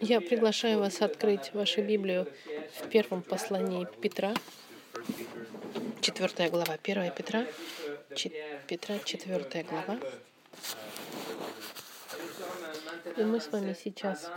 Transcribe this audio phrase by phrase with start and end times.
[0.00, 2.26] Я приглашаю вас открыть вашу Библию
[2.80, 4.34] в первом послании Петра,
[6.00, 7.46] четвертая глава, первая Петра,
[8.14, 8.32] Чет-
[8.66, 9.98] Петра, четвертая глава.
[13.16, 14.30] И мы с вами сейчас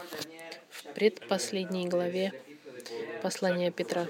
[0.70, 2.34] в предпоследней главе
[3.22, 4.08] послания Петра,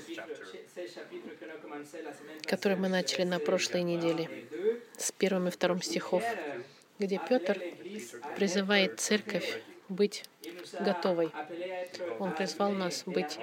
[2.44, 4.30] который мы начали на прошлой неделе,
[4.98, 6.24] с первым и вторым стихов,
[7.00, 7.62] где Петр
[8.36, 9.60] призывает церковь
[9.90, 10.24] быть
[10.80, 11.32] готовой.
[12.20, 13.40] Он призвал нас быть,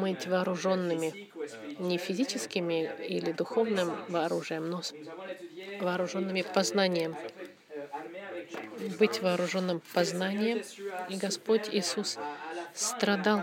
[0.00, 1.30] быть вооруженными
[1.78, 4.82] не физическими или духовным вооружием, но
[5.80, 7.16] вооруженными познанием.
[8.98, 10.62] Быть вооруженным познанием.
[11.08, 12.18] И Господь Иисус
[12.74, 13.42] страдал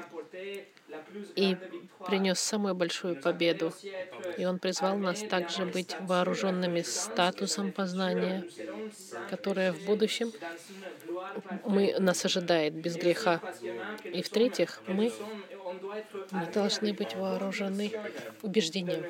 [1.36, 1.58] и
[2.06, 3.74] принес самую большую победу.
[4.38, 8.46] И Он призвал нас также быть вооруженными статусом познания,
[9.30, 10.32] которое в будущем
[11.66, 13.42] мы, нас ожидает без греха.
[14.04, 15.12] И в-третьих, мы,
[16.32, 17.92] мы должны быть вооружены
[18.42, 19.04] убеждением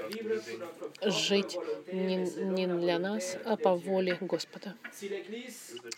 [1.01, 1.57] жить
[1.91, 4.75] не, не для нас, а по воле Господа.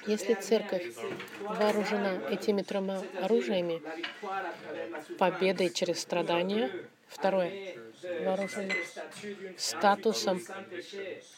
[0.08, 0.96] Если церковь
[1.42, 3.82] вооружена этими тремя оружиями,
[5.18, 6.72] победой через страдания,
[7.08, 7.76] второе,
[8.24, 8.74] вооружена
[9.58, 10.42] статусом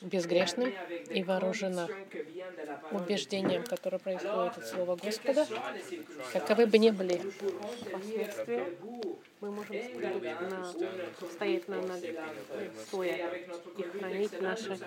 [0.01, 0.73] безгрешным
[1.09, 1.87] и вооружена
[2.91, 5.45] убеждением, которое происходит от Слова Господа,
[6.33, 7.21] каковы бы ни были
[7.91, 8.65] последствия,
[9.39, 9.75] мы можем
[10.49, 10.73] на,
[11.31, 12.31] стоять на ногах,
[12.87, 13.29] стоя
[13.77, 14.77] и хранить наши,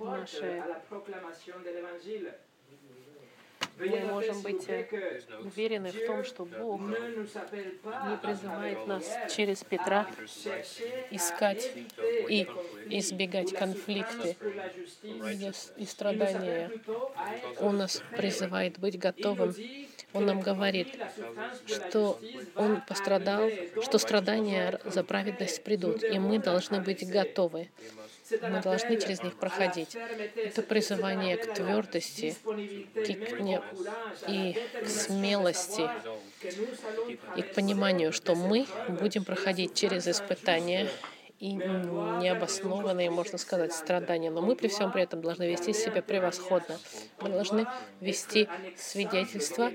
[0.00, 0.62] наши
[3.78, 4.68] мы можем быть
[5.40, 10.06] уверены в том, что Бог не призывает нас через Петра
[11.10, 11.70] искать
[12.28, 12.46] и
[12.90, 14.36] избегать конфликты
[15.76, 16.70] и страдания.
[17.60, 19.54] Он нас призывает быть готовым.
[20.12, 20.98] Он нам говорит,
[21.66, 22.18] что
[22.54, 23.48] Он пострадал,
[23.82, 27.70] что страдания за праведность придут, и мы должны быть готовы.
[28.42, 29.96] Мы должны через них проходить.
[30.36, 32.34] Это призывание к твердости
[32.94, 33.62] к,
[34.28, 35.88] и к смелости
[37.36, 40.88] и к пониманию, что мы будем проходить через испытания
[41.42, 44.30] и необоснованные, можно сказать, страдания.
[44.30, 46.78] Но мы при всем при этом должны вести себя превосходно.
[47.20, 47.66] Мы должны
[48.00, 49.72] вести свидетельство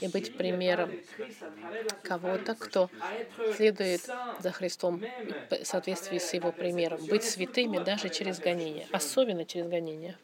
[0.00, 0.90] и быть примером
[2.02, 2.90] кого-то, кто
[3.56, 4.10] следует
[4.40, 5.04] за Христом
[5.50, 6.98] в соответствии с Его примером.
[7.06, 10.18] Быть святыми даже через гонение, особенно через гонение.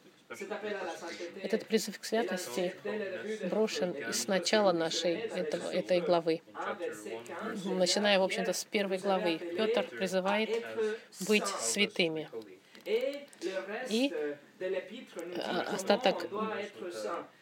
[1.43, 2.75] Этот призыв к святости
[3.51, 6.41] брошен с начала нашей этого, этой главы.
[7.65, 9.39] Начиная, в общем-то, с первой главы.
[9.39, 10.65] Петр призывает
[11.27, 12.29] быть святыми.
[12.87, 14.13] И
[15.73, 16.27] остаток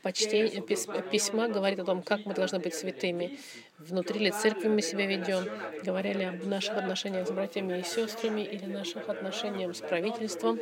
[0.02, 3.38] почтения, письма говорит о том, как мы должны быть святыми.
[3.78, 5.44] Внутри ли церкви мы себя ведем,
[5.84, 10.58] говорили об наших отношениях с братьями и сестрами, или наших отношениях с правительством,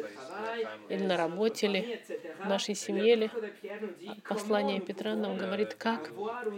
[0.90, 2.00] или на работе, или
[2.44, 3.14] в нашей семье.
[3.14, 3.30] Или.
[4.28, 6.10] Послание Петра нам говорит, как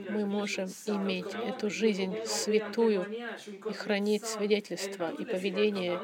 [0.09, 3.06] мы можем иметь эту жизнь святую
[3.69, 6.00] и хранить свидетельство и поведение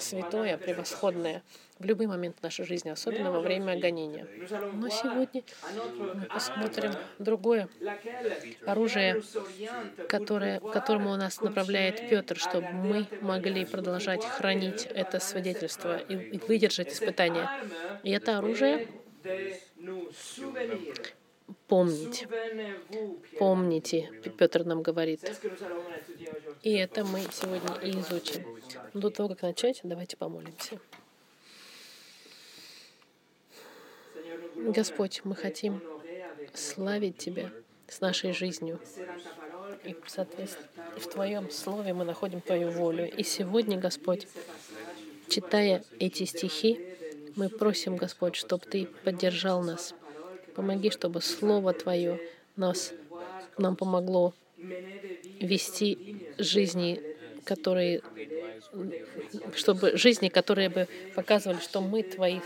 [0.00, 1.42] святое, превосходное
[1.78, 4.26] в любой момент нашей жизни, особенно во время гонения.
[4.74, 5.42] Но сегодня
[5.96, 7.68] мы посмотрим другое
[8.66, 9.22] оружие,
[10.08, 16.92] которое, которому у нас направляет Петр, чтобы мы могли продолжать хранить это свидетельство и выдержать
[16.92, 17.48] испытания.
[18.02, 18.88] И это оружие
[21.66, 22.26] помнить.
[23.38, 25.20] Помните, Петр нам говорит.
[26.62, 28.44] И это мы сегодня и изучим.
[28.92, 30.78] Но до того, как начать, давайте помолимся.
[34.56, 35.82] Господь, мы хотим
[36.52, 37.50] славить Тебя
[37.88, 38.78] с нашей жизнью.
[39.84, 43.10] И в Твоем Слове мы находим Твою волю.
[43.10, 44.28] И сегодня, Господь,
[45.28, 46.78] читая эти стихи,
[47.36, 49.94] мы просим, Господь, чтобы Ты поддержал нас.
[50.54, 52.20] Помоги, чтобы Слово Твое
[52.56, 52.92] нас,
[53.58, 54.34] нам помогло
[55.40, 57.00] вести жизни,
[57.44, 58.02] которые,
[59.54, 62.40] чтобы жизни, которые бы показывали, что мы Твои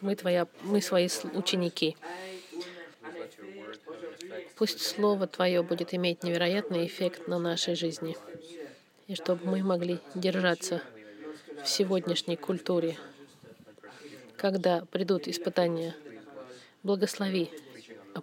[0.00, 1.96] мы, твоя, мы свои ученики.
[4.56, 8.16] Пусть Слово Твое будет иметь невероятный эффект на нашей жизни,
[9.06, 10.82] и чтобы мы могли держаться
[11.62, 12.98] в сегодняшней культуре,
[14.36, 15.94] когда придут испытания.
[16.82, 17.50] Благослови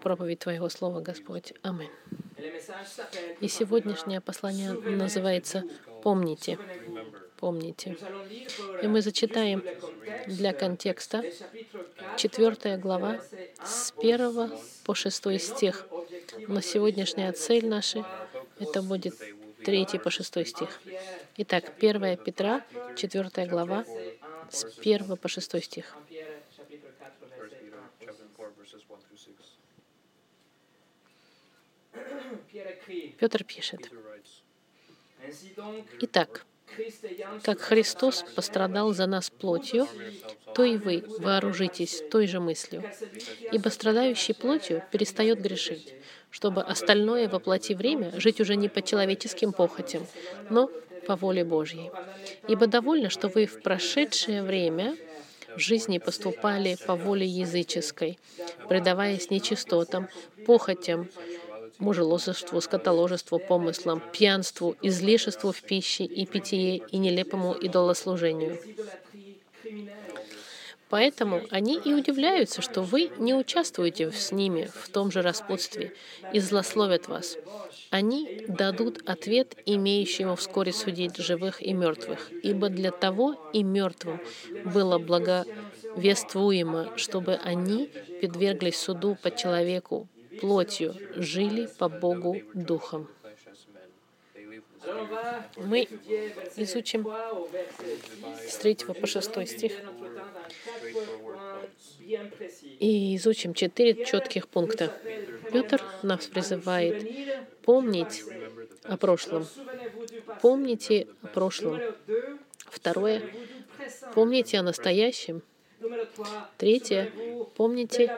[0.02, 1.54] проповедь Твоего Слова, Господь.
[1.62, 1.90] Аминь.
[3.42, 5.64] И сегодняшнее послание называется
[6.04, 6.58] «Помните»
[7.38, 7.96] помните.
[8.82, 9.64] И мы зачитаем
[10.28, 11.24] для контекста
[12.18, 13.20] 4 глава
[13.64, 14.52] с 1
[14.84, 15.88] по 6 стих
[16.48, 18.06] Но сегодняшняя цель наша—
[18.60, 19.16] это будет
[19.66, 20.82] 3 по 6 стих.
[21.38, 22.66] Итак, 1 Петра,
[22.96, 23.86] 4 глава,
[24.50, 25.96] с 1 по 6 стих.
[33.20, 33.90] Петр пишет.
[36.02, 36.46] Итак,
[37.44, 39.88] как Христос пострадал за нас плотью,
[40.54, 42.84] то и вы вооружитесь той же мыслью.
[43.52, 45.94] Ибо страдающий плотью перестает грешить,
[46.30, 50.06] чтобы остальное воплоти время жить уже не по человеческим похотям,
[50.50, 50.70] но
[51.08, 51.90] по воле Божьей.
[52.48, 54.96] Ибо довольно, что вы в прошедшее время
[55.56, 58.20] в жизни поступали по воле языческой,
[58.70, 60.08] предаваясь нечистотам,
[60.46, 61.10] похотям,
[61.80, 68.60] мужеложеству, скотоложеству, помыслам, пьянству, излишеству в пище и питье и нелепому идолослужению.
[70.90, 75.94] Поэтому они и удивляются, что вы не участвуете с ними в том же распутстве
[76.32, 77.38] и злословят вас.
[77.90, 84.22] Они дадут ответ имеющему вскоре судить живых и мертвых, ибо для того и мертвым
[84.64, 87.90] было благовествуемо, чтобы они
[88.22, 90.08] подверглись суду по человеку,
[90.40, 93.08] плотью, жили по Богу духом.
[95.58, 95.88] Мы
[96.56, 97.08] изучим
[98.48, 99.74] с 3 по 6 стих
[102.80, 104.92] и изучим четыре четких пункта.
[105.52, 107.06] Петр нас призывает
[107.64, 108.24] помнить
[108.84, 109.46] о прошлом.
[110.42, 111.82] Помните о прошлом.
[112.70, 113.22] Второе.
[114.14, 115.42] Помните о настоящем.
[116.58, 117.12] Третье.
[117.56, 118.12] Помните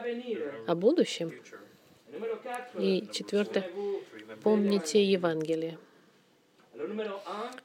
[0.66, 1.32] о будущем.
[2.78, 3.70] И четвертое.
[4.42, 5.78] Помните Евангелие.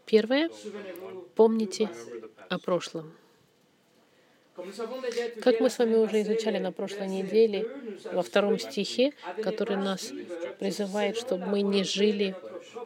[0.05, 0.49] Первое.
[1.35, 1.89] Помните
[2.49, 3.13] о прошлом.
[5.41, 7.67] Как мы с вами уже изучали на прошлой неделе,
[8.13, 9.11] во втором стихе,
[9.43, 10.13] который нас
[10.59, 12.35] призывает, чтобы мы не жили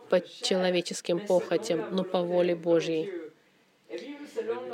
[0.10, 3.29] по человеческим похотям, но по воле Божьей.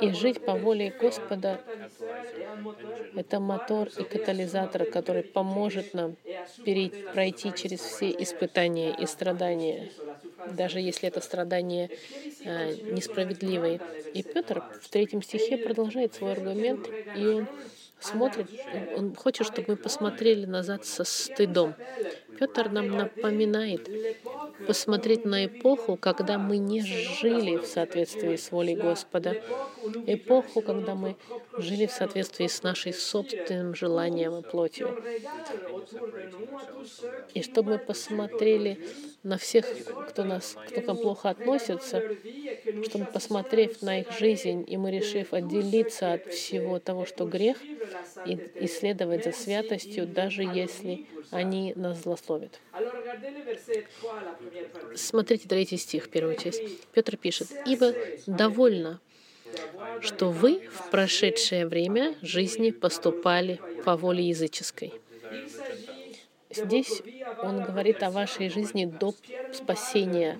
[0.00, 1.60] И жить по воле Господа—
[3.16, 6.16] это мотор и катализатор, который поможет нам
[7.12, 9.90] пройти через все испытания и страдания,
[10.52, 11.90] даже если это страдания
[12.44, 13.80] э, несправедливые.
[14.14, 17.48] И Петр в третьем стихе продолжает свой аргумент, и он
[18.00, 18.48] смотрит,
[18.96, 21.74] он хочет, чтобы мы посмотрели назад со стыдом.
[22.38, 23.88] Петр нам напоминает
[24.66, 29.42] посмотреть на эпоху, когда мы не жили в соответствии с волей Господа,
[30.06, 31.16] эпоху, когда мы
[31.56, 35.02] жили в соответствии с нашей собственным желанием и плотью.
[37.34, 38.78] И чтобы мы посмотрели
[39.22, 39.66] на всех,
[40.08, 42.02] кто, нас, кто к нам плохо относится,
[42.84, 47.56] чтобы посмотрев на их жизнь, и мы решив отделиться от всего того, что грех,
[48.26, 52.60] и исследовать за святостью, даже если они нас злословят.
[54.94, 56.62] Смотрите третий стих, первую часть.
[56.92, 57.94] Петр пишет, «Ибо
[58.26, 59.00] довольно,
[60.00, 64.92] что вы в прошедшее время жизни поступали по воле языческой».
[66.56, 67.02] Здесь
[67.42, 69.14] он говорит о вашей жизни до
[69.52, 70.38] спасения.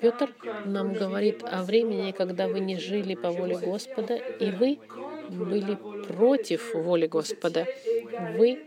[0.00, 4.78] Петр нам говорит о времени, когда вы не жили по воле Господа, и вы
[5.28, 5.76] были
[6.08, 7.66] против воли Господа.
[8.36, 8.58] Вы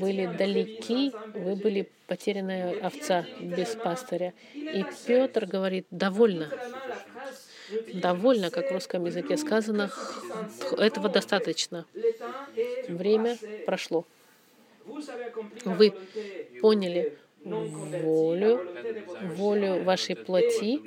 [0.00, 4.32] были далеки, вы были потерянная овца без пастыря.
[4.54, 6.50] И Петр говорит, довольно.
[7.94, 9.90] Довольно, как в русском языке сказано,
[10.76, 11.86] этого достаточно.
[12.88, 14.04] Время прошло.
[15.64, 15.94] Вы
[16.60, 18.60] поняли волю,
[19.36, 20.80] волю вашей плоти,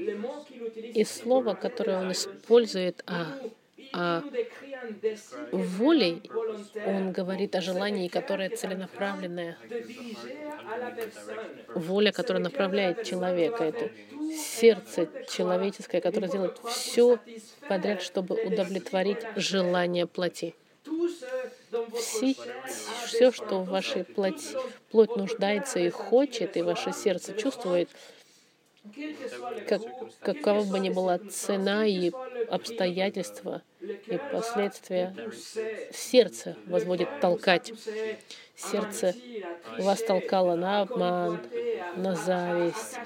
[0.98, 3.26] и слово, которое он использует о,
[3.96, 4.22] о
[5.52, 6.22] волей,
[6.86, 9.58] он говорит о желании, которое целенаправленное.
[11.74, 13.90] Воля, которая направляет человека, это
[14.36, 17.20] сердце человеческое, которое делает все
[17.70, 20.56] подряд, чтобы удовлетворить желание плоти
[21.98, 22.36] все,
[23.06, 24.56] все что в вашей плоть,
[24.92, 27.90] плоть нуждается и хочет, и ваше сердце чувствует,
[29.68, 29.82] как,
[30.20, 32.12] какова бы ни была цена и
[32.50, 35.15] обстоятельства и последствия,
[35.92, 37.74] сердце возводит толкать.
[38.56, 39.13] Сердце
[39.80, 41.42] вас толкало на обман,
[41.96, 42.98] на зависть,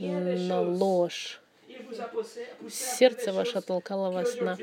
[0.00, 1.40] на ложь,
[2.70, 4.56] сердце ваше толкало вас на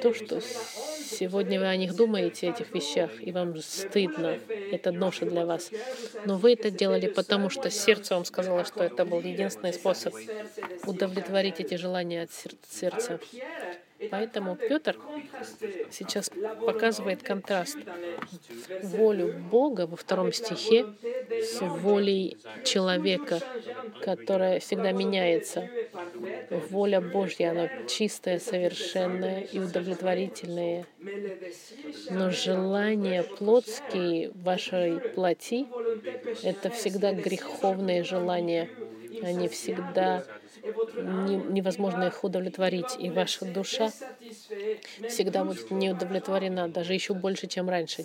[0.00, 5.46] то, что сегодня вы о них думаете, этих вещах, и вам стыдно, это ноша для
[5.46, 5.70] вас.
[6.24, 10.14] Но вы это делали потому, что сердце вам сказало, что это был единственный способ
[10.86, 12.30] удовлетворить эти желания от
[12.70, 13.20] сердца.
[14.10, 14.98] Поэтому Петр
[15.90, 16.30] сейчас
[16.66, 17.76] показывает контраст
[18.82, 20.86] волю Бога во втором стихе
[21.30, 23.40] с волей человека,
[24.02, 25.68] которая всегда меняется.
[26.70, 30.86] Воля Божья, она чистая, совершенная и удовлетворительная.
[32.10, 35.66] Но желания плотские вашей плоти—
[36.42, 38.68] это всегда греховные желания.
[39.22, 40.24] Они всегда
[40.96, 43.90] невозможно их удовлетворить, и ваша душа
[45.08, 48.04] всегда будет не удовлетворена, даже еще больше, чем раньше.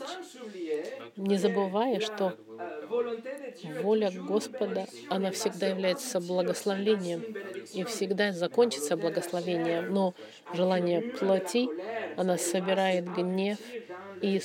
[1.15, 2.33] Не забывая, что
[3.81, 7.23] воля Господа, она всегда является благословением
[7.73, 10.13] и всегда закончится благословением, но
[10.53, 11.69] желание плоти,
[12.15, 13.59] она собирает гнев
[14.21, 14.41] и,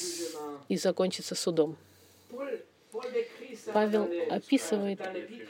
[0.69, 1.77] и закончится судом.
[3.73, 5.01] Павел описывает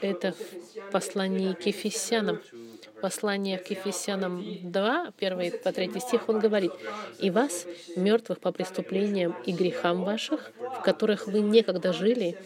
[0.01, 2.39] это в послании к Ефесянам.
[3.01, 6.71] Послание к Ефесянам 2, 1 по 3 стих, он говорит,
[7.19, 7.65] «И вас,
[7.97, 12.37] мертвых по преступлениям и грехам ваших, в которых вы некогда жили,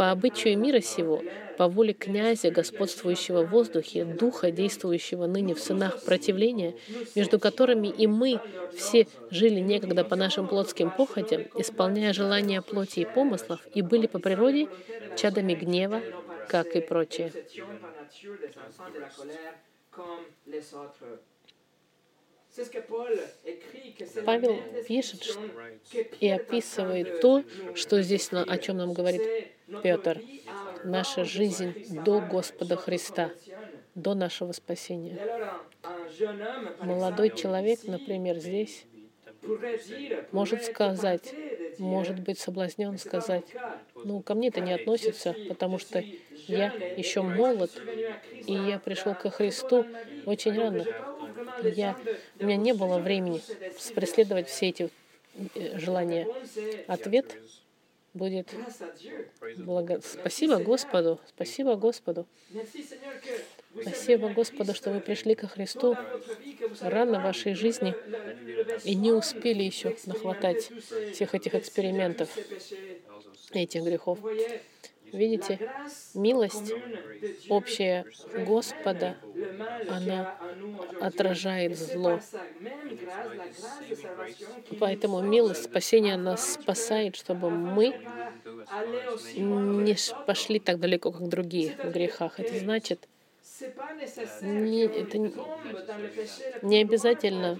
[0.00, 1.22] по обычаю мира сего,
[1.58, 6.74] по воле князя, господствующего в воздухе, духа, действующего ныне в сынах противления,
[7.14, 8.40] между которыми и мы
[8.74, 14.18] все жили некогда по нашим плотским похотям, исполняя желания плоти и помыслов, и были по
[14.18, 14.68] природе
[15.18, 16.00] чадами гнева,
[16.48, 17.30] как и прочее.
[24.24, 24.56] Павел
[24.88, 25.38] пишет
[26.20, 29.22] и описывает то, что здесь, о чем нам говорит
[29.82, 30.20] Петр.
[30.84, 31.74] Наша жизнь
[32.04, 33.30] до Господа Христа,
[33.94, 35.18] до нашего спасения.
[36.80, 38.86] Молодой человек, например, здесь
[40.32, 41.34] может сказать,
[41.78, 43.44] может быть соблазнен сказать,
[44.04, 46.02] ну, ко мне это не относится, потому что
[46.46, 47.70] я еще молод,
[48.46, 49.86] и я пришел ко Христу
[50.26, 50.84] очень рано.
[51.62, 51.96] Я,
[52.38, 53.40] у меня не было времени
[53.94, 54.90] преследовать все эти
[55.54, 56.26] э, желания.
[56.86, 57.38] Ответ
[58.14, 58.48] будет
[59.56, 60.00] благо...
[60.02, 62.26] Спасибо Господу, спасибо Господу.
[63.80, 65.96] Спасибо Господу, что вы пришли ко Христу
[66.80, 67.94] рано в вашей жизни
[68.84, 70.70] и не успели еще нахватать
[71.12, 72.28] всех этих экспериментов,
[73.52, 74.18] этих грехов.
[75.12, 75.58] Видите,
[76.14, 76.72] милость
[77.48, 78.04] общая
[78.46, 79.16] Господа,
[79.88, 80.38] она
[81.00, 82.20] отражает зло.
[84.78, 87.94] Поэтому милость спасения нас спасает, чтобы мы
[89.36, 92.38] не пошли так далеко, как другие в грехах.
[92.38, 93.08] Это значит,
[94.40, 95.34] не, это не,
[96.62, 97.58] не обязательно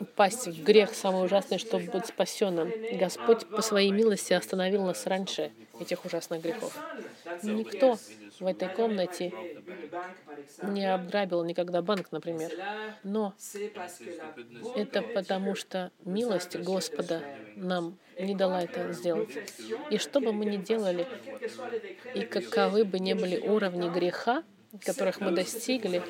[0.00, 2.72] упасть в грех самый ужасный, чтобы быть спасенным.
[2.98, 6.76] Господь по своей милости остановил нас раньше этих ужасных грехов.
[7.42, 7.98] Никто
[8.40, 9.32] в этой комнате
[10.62, 12.52] не обграбил никогда банк, например.
[13.02, 13.34] Но
[14.76, 17.22] это потому, что милость Господа
[17.56, 19.30] нам не дала это сделать.
[19.90, 21.06] И что бы мы ни делали,
[22.14, 24.44] и каковы бы ни были уровни греха,
[24.84, 26.02] которых мы достигли,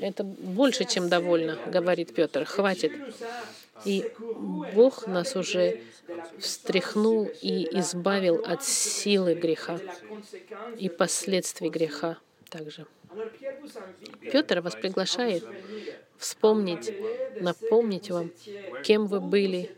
[0.00, 2.44] это больше, чем довольно, говорит Петр.
[2.44, 2.92] Хватит.
[3.84, 4.10] И
[4.74, 5.80] Бог нас уже
[6.38, 9.78] встряхнул и избавил от силы греха
[10.78, 12.86] и последствий греха также.
[14.20, 15.44] Петр вас приглашает
[16.18, 16.92] вспомнить,
[17.40, 18.30] напомнить вам,
[18.82, 19.70] кем вы были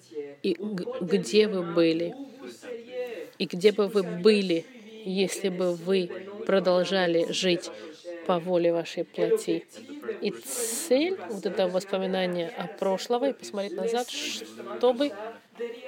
[0.42, 0.56] и
[1.00, 2.14] где вы были,
[3.38, 4.64] и где бы вы были,
[5.04, 6.10] если бы вы
[6.46, 7.70] продолжали жить
[8.28, 9.64] по воле вашей плоти.
[10.20, 15.12] И цель вот этого воспоминания о прошлого и посмотреть назад, чтобы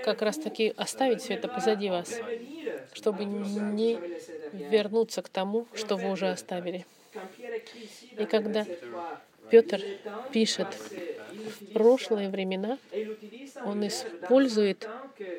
[0.03, 2.19] как раз таки оставить все это позади вас,
[2.95, 4.01] чтобы не
[4.53, 6.87] вернуться к тому, что вы уже оставили.
[8.17, 8.67] И когда
[9.51, 9.83] Петр
[10.33, 12.79] пишет в прошлые времена,
[13.67, 14.89] он использует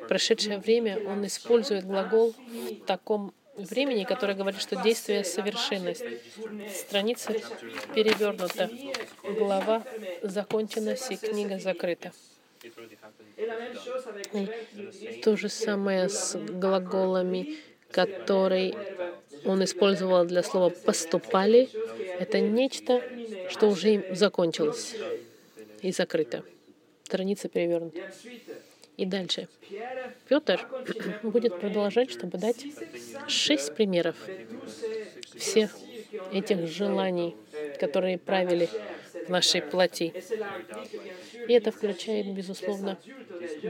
[0.06, 6.04] прошедшее время, он использует глагол в таком времени, которое говорит, что действие— совершенность.
[6.74, 7.34] Страница
[7.94, 8.70] перевернута.
[9.22, 9.84] Глава
[10.22, 12.12] закончена, все книга закрыта.
[14.32, 17.56] И то же самое с глаголами,
[17.90, 18.74] которые
[19.44, 21.68] он использовал для слова «поступали».
[22.18, 23.02] Это нечто,
[23.50, 24.94] что уже закончилось
[25.80, 26.44] и закрыто.
[27.04, 28.00] Страница перевернута.
[29.02, 29.48] И дальше.
[30.28, 30.64] Петр
[31.24, 32.64] будет продолжать, чтобы дать
[33.26, 34.14] шесть примеров
[35.34, 35.76] всех
[36.32, 37.34] этих желаний,
[37.80, 38.68] которые правили
[39.26, 40.14] в нашей плоти.
[41.48, 42.96] И это включает, безусловно,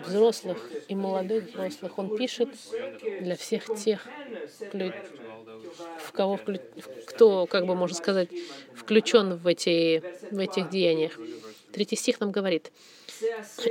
[0.07, 1.99] взрослых и молодых взрослых.
[1.99, 2.51] Он пишет
[3.23, 4.07] для всех тех,
[5.99, 6.39] в кого,
[7.07, 8.29] кто, как бы можно сказать,
[8.75, 11.19] включен в, эти, в этих деяниях.
[11.73, 12.71] Третий стих нам говорит,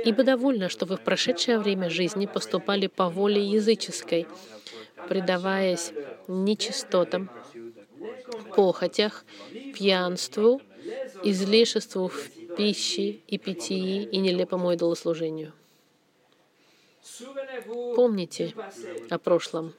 [0.04, 4.26] Ибо довольно, что вы в прошедшее время жизни поступали по воле языческой,
[5.08, 5.92] предаваясь
[6.28, 7.30] нечистотам,
[8.54, 9.24] похотях,
[9.74, 10.60] пьянству,
[11.24, 15.52] излишеству в пище и питьи и нелепому идолослужению.
[17.94, 18.54] Помните
[19.10, 19.74] о прошлом.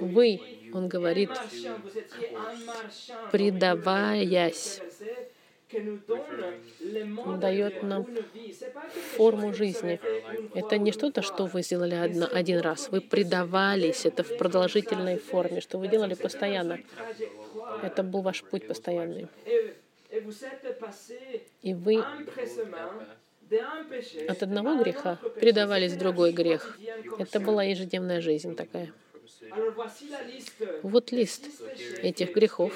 [0.00, 0.40] Вы,
[0.72, 1.30] он говорит,
[3.30, 4.80] предаваясь,
[7.40, 8.06] дает нам
[9.16, 10.00] форму жизни.
[10.54, 12.88] Это не что-то, что вы сделали одно, один раз.
[12.90, 16.78] Вы предавались, это в продолжительной форме, что вы делали постоянно.
[17.82, 19.28] Это был ваш путь постоянный.
[21.62, 22.02] И вы
[24.28, 26.78] от одного греха передавались в другой грех.
[27.18, 28.92] Это была ежедневная жизнь такая.
[30.82, 31.46] Вот лист
[32.02, 32.72] этих грехов,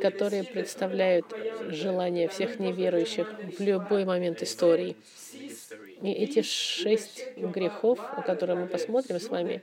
[0.00, 1.26] которые представляют
[1.68, 4.96] желание всех неверующих в любой момент истории.
[6.02, 9.62] И эти шесть грехов, о которых мы посмотрим с вами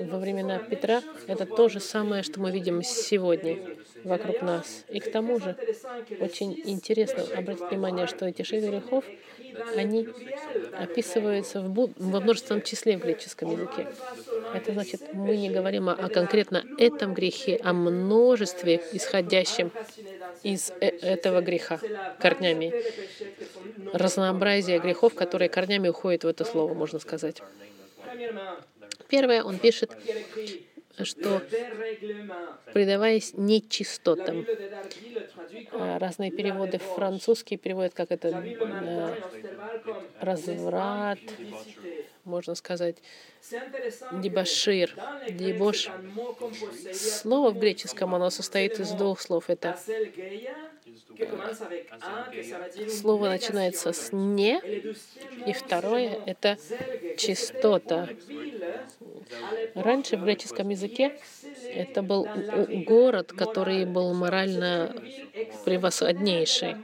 [0.00, 3.58] во времена Петра, это то же самое, что мы видим сегодня
[4.02, 4.84] вокруг нас.
[4.88, 5.56] И к тому же
[6.20, 9.04] очень интересно обратить внимание, что эти шесть грехов
[9.76, 10.08] они
[10.72, 13.86] описываются в, во множественном числе в греческом языке.
[14.54, 19.72] Это значит, мы не говорим о, о конкретно этом грехе, о множестве, исходящем
[20.42, 21.80] из э этого греха
[22.20, 22.72] корнями.
[23.92, 27.42] Разнообразие грехов, которые корнями уходят в это слово, можно сказать.
[29.08, 29.96] Первое, он пишет,
[31.02, 31.42] что
[32.72, 34.46] предаваясь нечистотам.
[35.72, 39.14] А, разные переводы французские переводят как это э,
[40.20, 41.18] разврат,
[42.24, 42.96] можно сказать,
[44.12, 44.94] дебашир,
[45.30, 45.90] дебош.
[46.92, 49.50] Слово в греческом, оно состоит из двух слов.
[49.50, 49.78] Это
[52.88, 54.60] Слово начинается с «не»,
[55.46, 56.58] и второе— это
[57.16, 58.08] «чистота».
[59.74, 61.18] Раньше в греческом языке
[61.62, 62.28] это был
[62.86, 64.94] город, который был морально
[65.64, 66.76] превосходнейший.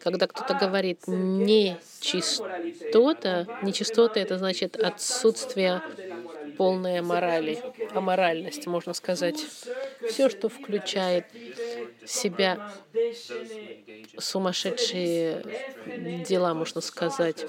[0.00, 2.46] Когда кто-то говорит «нечистота»,
[3.62, 5.82] нечистота— это значит отсутствие
[6.56, 7.58] полной морали,
[7.92, 9.46] аморальность, можно сказать.
[10.06, 11.26] Все, что включает
[12.04, 12.58] себя
[14.18, 15.42] сумасшедшие
[15.86, 17.46] дела, можно сказать,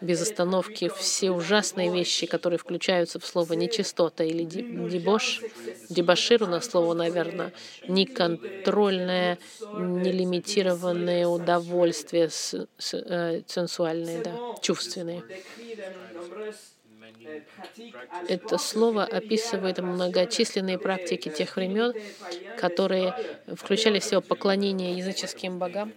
[0.00, 5.44] без остановки, все ужасные вещи, которые включаются в слово нечистота или дебош,
[5.88, 7.52] дебошир у нас слово, наверное,
[7.86, 9.38] неконтрольное,
[9.72, 15.24] нелимитированное удовольствие э, сенсуальные, да, чувственные.
[18.26, 21.94] Это слово описывает многочисленные практики тех времен,
[22.54, 23.14] которые
[23.46, 25.94] включали в себя поклонение языческим богам.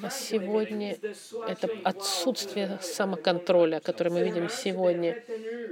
[0.00, 0.98] А сегодня
[1.44, 5.16] это отсутствие самоконтроля, которое мы видим сегодня,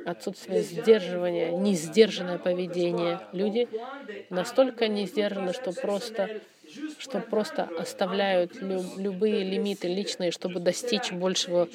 [0.05, 3.21] отсутствие сдерживания, несдержанное поведение.
[3.33, 3.69] Люди
[4.31, 6.31] настолько не сдержаны, что просто
[6.97, 11.69] что просто оставляют лю- любые лимиты личные, чтобы достичь большего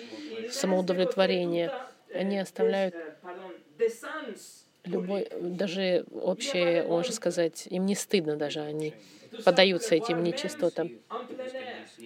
[0.48, 1.72] самоудовлетворения.
[2.14, 2.96] Они оставляют
[4.86, 8.94] любой, даже общее, можно сказать, им не стыдно даже, они
[9.44, 10.92] подаются этим нечистотам.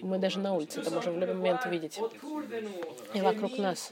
[0.00, 2.00] Мы даже на улице это можем в любой момент видеть.
[3.14, 3.90] И вокруг нас.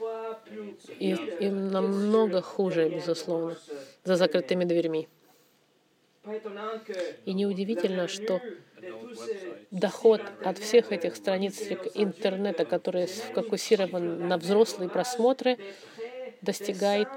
[0.99, 3.57] И им намного хуже, безусловно,
[4.03, 5.07] за закрытыми дверьми.
[7.25, 8.41] И неудивительно, что
[9.71, 11.59] доход от всех этих страниц
[11.95, 15.57] интернета, которые сфокусированы на взрослые просмотры,
[16.41, 17.07] достигает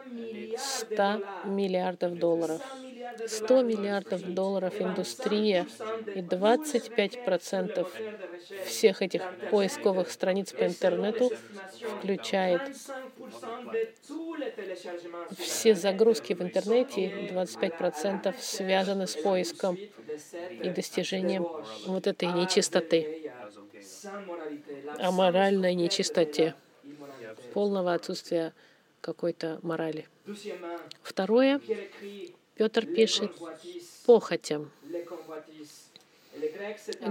[0.56, 2.60] 100 миллиардов долларов.
[3.26, 5.66] 100 миллиардов долларов индустрия
[6.14, 7.86] и 25%
[8.66, 11.30] всех этих поисковых страниц по интернету
[11.98, 12.62] включает
[15.38, 19.78] все загрузки в интернете, 25% связаны с поиском
[20.62, 21.46] и достижением
[21.86, 23.32] вот этой нечистоты,
[24.98, 26.54] аморальной нечистоте,
[27.52, 28.52] полного отсутствия
[29.04, 30.08] какой-то морали.
[31.02, 31.60] Второе,
[32.54, 33.32] Петр пишет
[34.06, 34.70] похотям.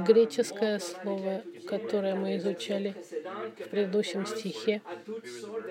[0.08, 2.96] Греческое слово, которое мы изучали
[3.60, 4.82] в предыдущем стихе,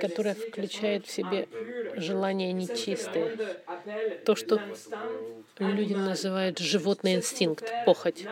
[0.01, 1.49] которое включает в себе
[1.97, 3.37] желание нечистое.
[4.25, 4.61] То, что
[5.59, 8.25] люди называют животный инстинкт, похоть.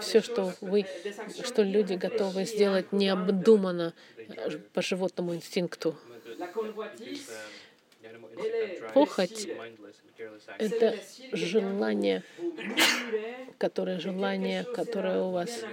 [0.00, 0.84] Все, что вы,
[1.44, 3.94] что люди готовы сделать необдуманно
[4.74, 5.96] по животному инстинкту.
[8.94, 9.48] Похоть—
[10.58, 10.94] это
[11.32, 12.22] желание,
[13.58, 15.64] которое желание, которое у вас,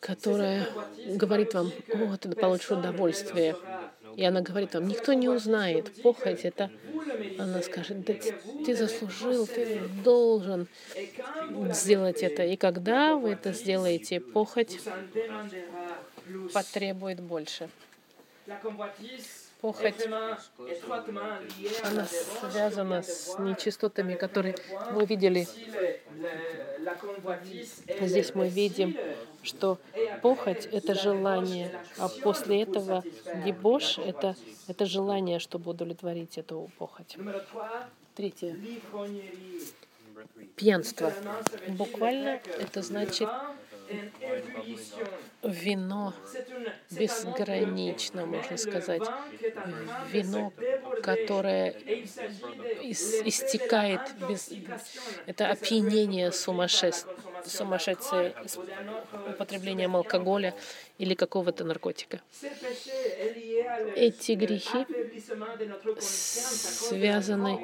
[0.00, 0.68] которое
[1.06, 3.56] говорит вам, о, ты получишь удовольствие.
[4.16, 6.02] И она говорит вам, никто не узнает.
[6.02, 6.70] Похоть— это
[7.38, 8.14] она скажет, да
[8.64, 10.68] ты заслужил, ты должен
[11.72, 12.44] сделать это.
[12.44, 14.78] И когда вы это сделаете, похоть
[16.52, 17.68] потребует больше.
[19.60, 20.06] Похоть,
[21.82, 24.56] она связана с нечистотами, которые
[24.92, 25.46] мы видели.
[28.00, 28.96] Здесь мы видим,
[29.42, 29.78] что
[30.22, 33.04] похоть— это желание, а после этого
[33.44, 34.34] дебош— это,
[34.66, 37.16] это желание, чтобы удовлетворить эту похоть.
[38.14, 38.56] Третье.
[40.56, 41.12] Пьянство.
[41.68, 43.28] Буквально это значит
[45.42, 46.14] вино
[46.90, 49.02] безгранично, можно сказать.
[50.12, 50.52] Вино,
[51.02, 51.70] которое
[52.82, 54.50] истекает без...
[55.26, 57.14] Это опьянение сумасшествия
[57.46, 58.34] сумасшедшее
[59.28, 60.54] употреблением алкоголя
[60.98, 62.20] или какого-то наркотика.
[63.96, 64.86] Эти грехи
[65.98, 67.58] связаны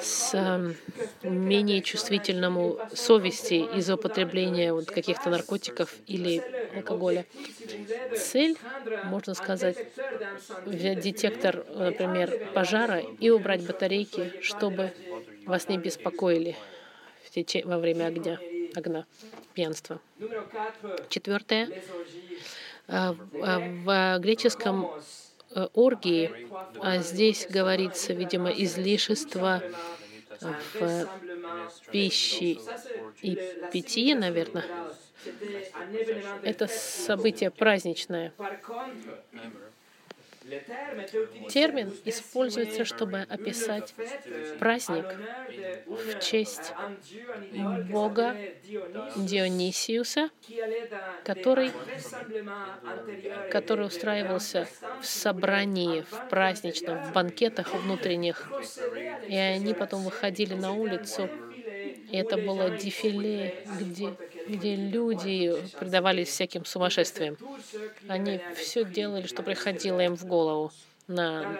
[0.00, 0.74] с
[1.22, 6.42] менее чувствительному совести из-за употребления вот каких-то наркотиков или
[6.74, 7.26] алкоголя.
[8.16, 8.56] Цель,
[9.04, 9.76] можно сказать,
[10.64, 14.92] взять детектор, например, пожара и убрать батарейки, чтобы
[15.46, 16.56] вас не беспокоили
[17.64, 18.38] во время огня
[18.74, 19.06] огня,
[19.54, 20.00] пьянства.
[21.08, 21.68] Четвертое.
[22.88, 24.90] А, а, в греческом
[25.74, 26.30] оргии,
[26.80, 29.62] а здесь говорится, видимо, излишество
[30.40, 31.08] в
[31.90, 32.58] пище
[33.22, 33.38] и
[33.72, 34.64] питье, наверное.
[36.42, 38.32] Это событие праздничное.
[41.48, 43.94] Термин используется, чтобы описать
[44.58, 45.06] праздник
[45.86, 46.72] в честь
[47.90, 48.36] Бога
[49.16, 50.30] Дионисиуса,
[51.24, 51.72] который,
[53.50, 54.68] который устраивался
[55.00, 58.50] в собрании, в праздничном, в банкетах внутренних.
[59.28, 61.28] И они потом выходили на улицу,
[62.10, 64.16] и это было дефиле, где
[64.50, 67.36] где люди предавались всяким сумасшествиям.
[68.08, 70.72] Они все делали, что приходило им в голову.
[71.06, 71.58] На,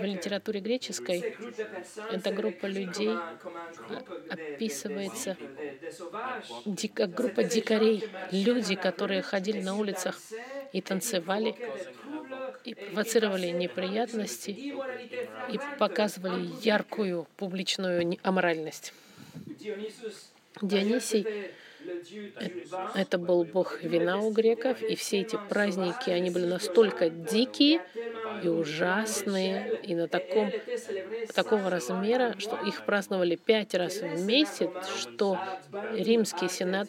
[0.00, 1.36] в литературе греческой
[2.10, 3.14] эта группа людей
[4.28, 5.36] описывается
[6.92, 10.18] как группа дикарей, люди, которые ходили на улицах
[10.72, 11.54] и танцевали,
[12.64, 18.92] и провоцировали неприятности, и показывали яркую публичную аморальность.
[20.62, 21.26] Дионисий
[22.94, 27.80] это был бог вина у греков, и все эти праздники, они были настолько дикие
[28.42, 30.50] и ужасные, и на таком,
[31.34, 35.38] такого размера, что их праздновали пять раз в месяц, что
[35.92, 36.88] римский сенат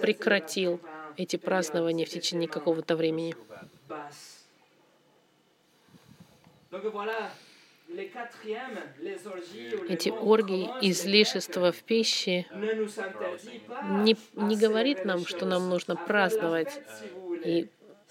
[0.00, 0.80] прекратил
[1.16, 3.34] эти празднования в течение какого-то времени.
[9.88, 12.46] Эти оргии, излишества в пище
[13.82, 16.80] не, не говорит нам, что нам нужно праздновать
[17.44, 17.68] и,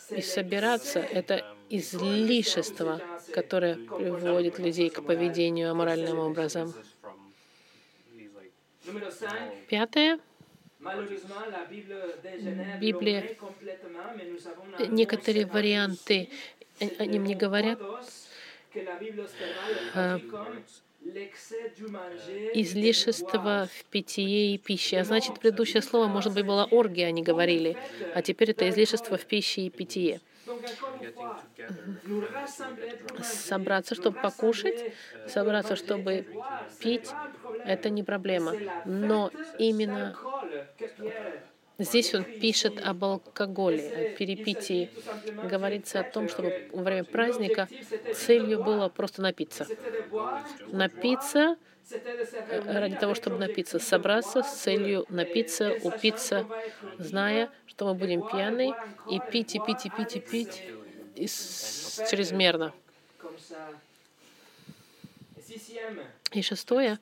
[0.09, 0.99] и собираться.
[0.99, 3.01] Это излишество,
[3.33, 6.73] которое приводит людей к поведению аморальным образом.
[9.69, 10.19] Пятое.
[12.79, 13.35] Библия,
[14.87, 16.29] некоторые варианты,
[16.97, 17.79] они мне говорят,
[22.53, 24.99] излишество в питье и пище.
[24.99, 27.77] А значит, предыдущее слово, может быть, было оргия, они говорили,
[28.13, 30.21] а теперь это излишество в пище и питье.
[33.21, 34.86] Собраться, чтобы покушать,
[35.25, 36.25] собраться, чтобы
[36.79, 37.15] пить,
[37.63, 38.58] это не проблема.
[38.84, 40.15] Но именно
[41.79, 44.91] Здесь он пишет об алкоголе, о перепитии.
[45.41, 47.69] Говорится о том, чтобы во время праздника
[48.11, 49.67] целью было просто напиться.
[50.71, 51.57] Напиться
[52.49, 56.47] э, ради того, чтобы напиться, собраться с целью напиться, упиться,
[56.97, 60.63] зная, что мы будем пьяны, и пить, и пить, и пить, и пить
[61.15, 62.73] и чрезмерно.
[66.31, 66.99] И шестое,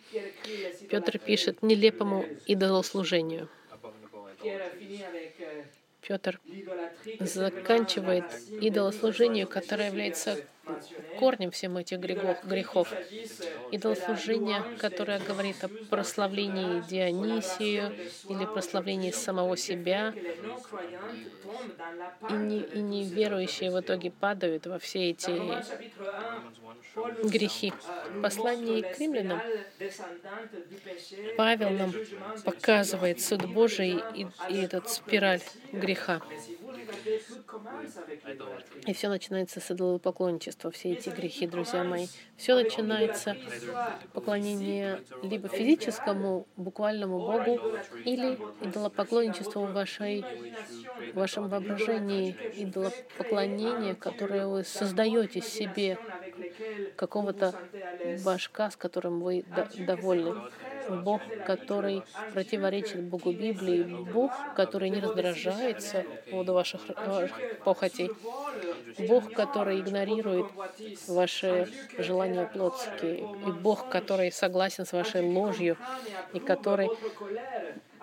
[0.87, 3.49] Петр пишет нелепому идолослужению.
[6.01, 6.39] Петр
[7.19, 8.25] заканчивает
[8.61, 10.37] идолослужению, которое является
[11.19, 12.43] корнем всем этих грехов.
[12.45, 12.93] грехов.
[13.71, 17.93] Идолослужение, которое говорит о прославлении Дионисию
[18.29, 20.13] или прославлении самого себя,
[22.29, 25.31] и, не, и неверующие в итоге падают во все эти
[27.23, 27.73] грехи.
[28.11, 29.41] В послании к римлянам
[31.37, 31.93] Павел нам
[32.43, 36.21] показывает суд Божий и, и этот спираль греха.
[38.85, 42.07] И все начинается с идолопоклонничества, все эти грехи, друзья мои.
[42.37, 43.35] Все начинается
[44.13, 47.59] поклонение либо физическому, буквальному Богу,
[48.05, 50.23] или идолопоклонничеству в вашей,
[51.13, 55.97] в вашем воображении, идолопоклонение, которое вы создаете себе,
[56.95, 57.53] какого-то
[58.23, 59.45] башка, с которым вы
[59.77, 60.35] довольны.
[60.89, 66.81] Бог, который противоречит Богу Библии, Бог, который не раздражается по поводу ваших
[67.65, 68.09] похотей,
[68.99, 70.47] Бог, который игнорирует
[71.07, 75.75] ваши желания плотские, и Бог, который согласен с вашей ложью,
[76.33, 76.89] и который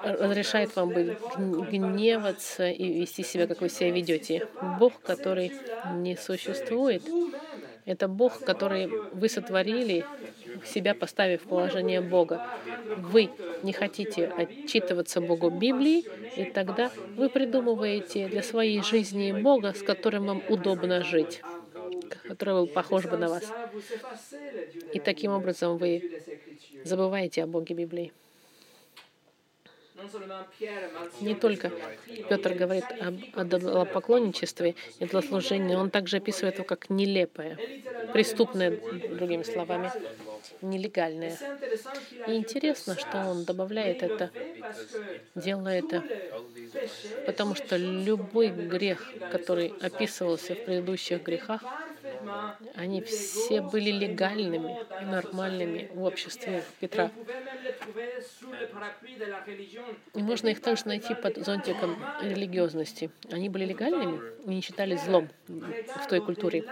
[0.03, 4.47] разрешает вам быть гневаться и вести себя, как вы себя ведете.
[4.79, 5.53] Бог, который
[5.95, 7.03] не существует,
[7.85, 10.05] это Бог, который вы сотворили,
[10.65, 12.47] себя поставив в положение Бога.
[12.97, 13.31] Вы
[13.63, 16.05] не хотите отчитываться Богу Библии,
[16.37, 21.43] и тогда вы придумываете для своей жизни Бога, с которым вам удобно жить
[22.29, 23.53] который был похож бы на вас.
[24.93, 26.23] И таким образом вы
[26.85, 28.13] забываете о Боге Библии.
[31.21, 31.73] Не только
[32.29, 33.15] Петр говорит об
[33.47, 37.59] идолопоклонничестве и идолослужении, он также описывает его как нелепое,
[38.13, 39.91] преступное, другими словами,
[40.63, 41.37] нелегальное.
[42.27, 44.31] И интересно, что он добавляет это,
[45.35, 46.05] делает это,
[47.27, 51.63] потому что любой грех, который описывался в предыдущих грехах,
[52.75, 57.11] они все были легальными и нормальными в обществе Петра.
[60.15, 63.11] И можно их также найти под зонтиком религиозности.
[63.31, 66.65] Они были легальными и не считались злом в той культуре.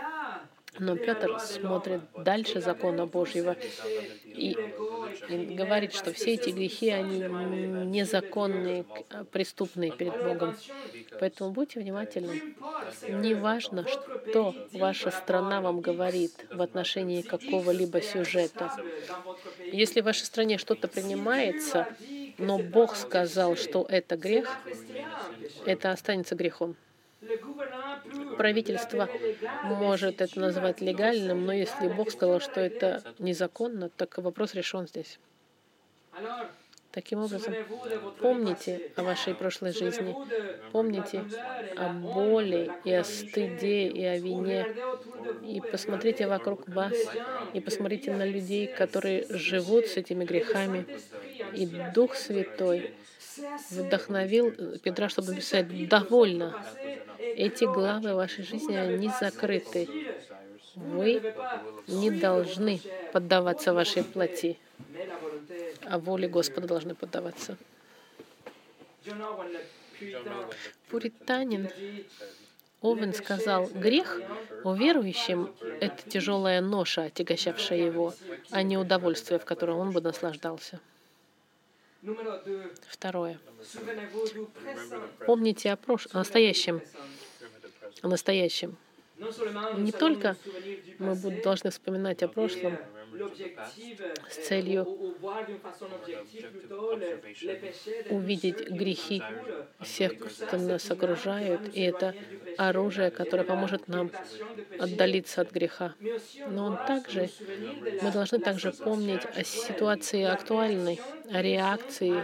[0.78, 3.56] Но Петр смотрит дальше закона Божьего
[4.24, 4.56] и,
[5.28, 8.85] и говорит, что все эти грехи, они незаконные,
[9.32, 10.56] преступные перед Богом.
[11.20, 12.54] Поэтому будьте внимательны.
[13.08, 18.72] Не важно, что ваша страна вам говорит в отношении какого-либо сюжета.
[19.72, 21.87] Если в вашей стране что-то принимается,
[22.38, 24.48] но Бог сказал, что это грех,
[25.66, 26.76] это останется грехом.
[28.37, 29.09] Правительство
[29.64, 35.18] может это назвать легальным, но если Бог сказал, что это незаконно, так вопрос решен здесь.
[36.92, 37.55] Таким образом,
[38.20, 40.14] помните о вашей прошлой жизни,
[40.72, 41.25] помните
[41.75, 44.66] о боли и о стыде и о вине,
[45.42, 46.92] и посмотрите вокруг вас,
[47.55, 50.87] и посмотрите на людей, которые живут с этими грехами,
[51.55, 52.94] и Дух Святой
[53.70, 56.54] вдохновил Петра, чтобы написать «довольно».
[57.18, 59.88] Эти главы вашей жизни, они закрыты.
[60.74, 61.34] Вы
[61.86, 62.80] не должны
[63.12, 64.58] поддаваться вашей плоти,
[65.84, 67.56] а воле Господа должны поддаваться.
[70.88, 71.68] Пуританин
[72.82, 74.20] Овен сказал, грех
[74.64, 78.12] у верующим— это тяжелая ноша, отягощавшая его,
[78.50, 80.80] а не удовольствие, в котором он бы наслаждался.
[82.88, 83.38] Второе.
[85.26, 86.08] Помните о, прош...
[86.12, 86.82] о настоящем.
[88.02, 88.76] О настоящем.
[89.76, 90.36] Не только
[90.98, 92.76] мы должны вспоминать о прошлом,
[94.31, 94.85] с целью
[98.11, 99.22] увидеть грехи
[99.81, 102.14] всех, кто нас окружает, и это
[102.57, 104.11] оружие, которое поможет нам
[104.79, 105.94] отдалиться от греха.
[106.48, 107.31] Но он также,
[108.03, 112.14] мы должны также помнить о ситуации актуальной, о реакции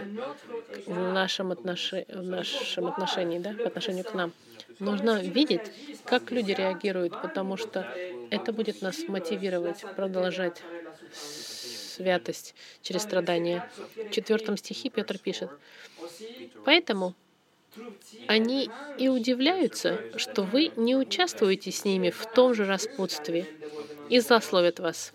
[0.85, 1.93] в нашем, отнош...
[2.07, 4.31] в нашем отношении, да, по отношению к нам.
[4.79, 5.71] Нужно видеть,
[6.05, 7.85] как люди реагируют, потому что
[8.29, 10.61] это будет нас мотивировать продолжать
[11.13, 13.69] святость через страдания.
[13.95, 15.49] В четвертом стихе Петр пишет,
[16.65, 17.15] «Поэтому
[18.27, 23.45] они и удивляются, что вы не участвуете с ними в том же распутстве
[24.09, 25.13] и злословят вас.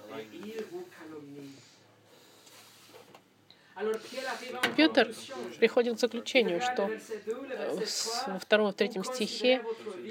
[4.76, 5.14] Петр
[5.58, 6.90] приходит к заключению, что
[8.26, 9.62] во втором, третьем стихе,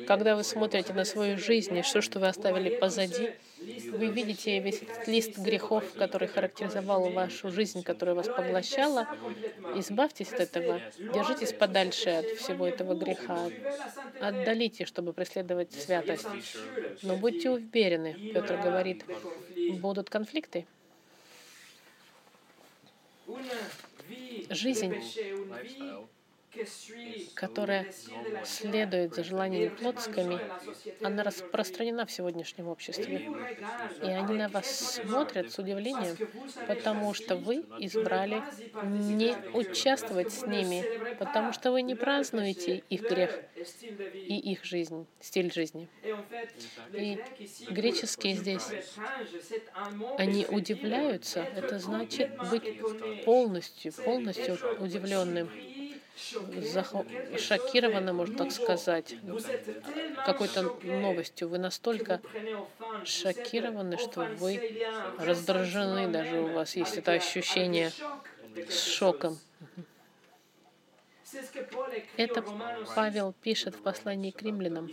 [0.08, 3.32] когда вы смотрите на свою жизнь и все, что вы оставили позади,
[3.92, 9.08] вы видите весь этот лист грехов, который характеризовал вашу жизнь, которая вас поглощала.
[9.76, 13.50] Избавьтесь от этого, держитесь подальше от всего этого греха,
[14.20, 16.28] отдалите, чтобы преследовать святость.
[17.04, 19.06] Но будьте уверены, Петр говорит,
[19.80, 20.66] будут конфликты.
[24.50, 24.94] Жизнь
[27.36, 27.92] которая
[28.46, 30.40] следует за желаниями плотскими,
[31.02, 33.30] она распространена в сегодняшнем обществе.
[34.02, 36.18] И они на вас смотрят с удивлением,
[36.68, 38.42] потому что вы избрали
[38.84, 40.84] не участвовать с ними,
[41.16, 43.40] потому что вы не празднуете их грех
[44.14, 45.88] и их жизнь, стиль жизни.
[46.94, 47.20] И
[47.70, 48.68] греческие здесь,
[50.18, 52.80] они удивляются, это значит быть
[53.26, 55.50] полностью, полностью удивленным
[57.36, 59.18] шокированы, можно так сказать,
[60.22, 61.50] какой-то новостью.
[61.50, 62.22] Вы настолько
[63.04, 64.64] шокированы, что вы
[65.18, 67.96] раздражены, даже у вас есть это ощущение
[68.68, 69.42] с шоком.
[72.18, 72.44] Это
[72.96, 74.90] Павел пишет в послании к римлянам.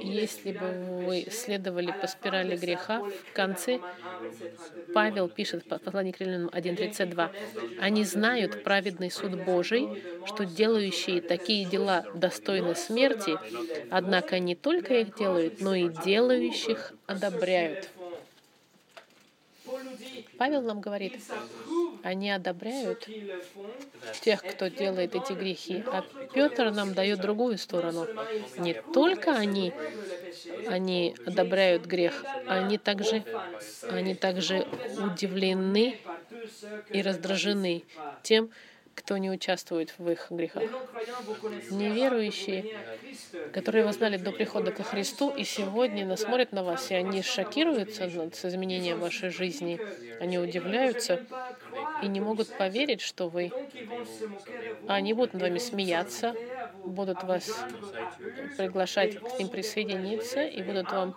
[0.00, 3.80] Если бы вы следовали по спирали греха, в конце
[4.94, 7.30] Павел пишет в послании к римлянам 1.32.
[7.80, 13.38] «Они знают праведный суд Божий, что делающие такие дела достойны смерти,
[13.90, 17.88] однако не только их делают, но и делающих одобряют».
[20.38, 21.20] Павел нам говорит,
[22.02, 23.08] они одобряют
[24.20, 25.82] тех, кто делает эти грехи.
[25.86, 28.06] А Петр нам дает другую сторону.
[28.58, 29.72] Не только они,
[30.66, 33.24] они одобряют грех, они также,
[33.88, 34.66] они также
[34.98, 35.98] удивлены
[36.90, 37.84] и раздражены
[38.22, 38.50] тем,
[38.94, 40.64] кто не участвует в их грехах.
[41.70, 42.76] Неверующие,
[43.52, 48.10] которые вас знали до прихода ко Христу, и сегодня смотрят на вас, и они шокируются
[48.32, 49.80] с изменением вашей жизни,
[50.20, 51.24] они удивляются
[52.02, 53.52] и не могут поверить, что вы...
[54.88, 56.34] Они будут над вами смеяться,
[56.84, 57.64] будут вас
[58.56, 61.14] приглашать к ним присоединиться и будут вам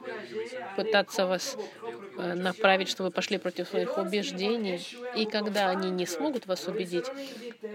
[0.75, 1.57] пытаться вас
[2.17, 4.85] э, направить, чтобы вы пошли против своих убеждений.
[5.15, 7.05] И когда они не смогут вас убедить,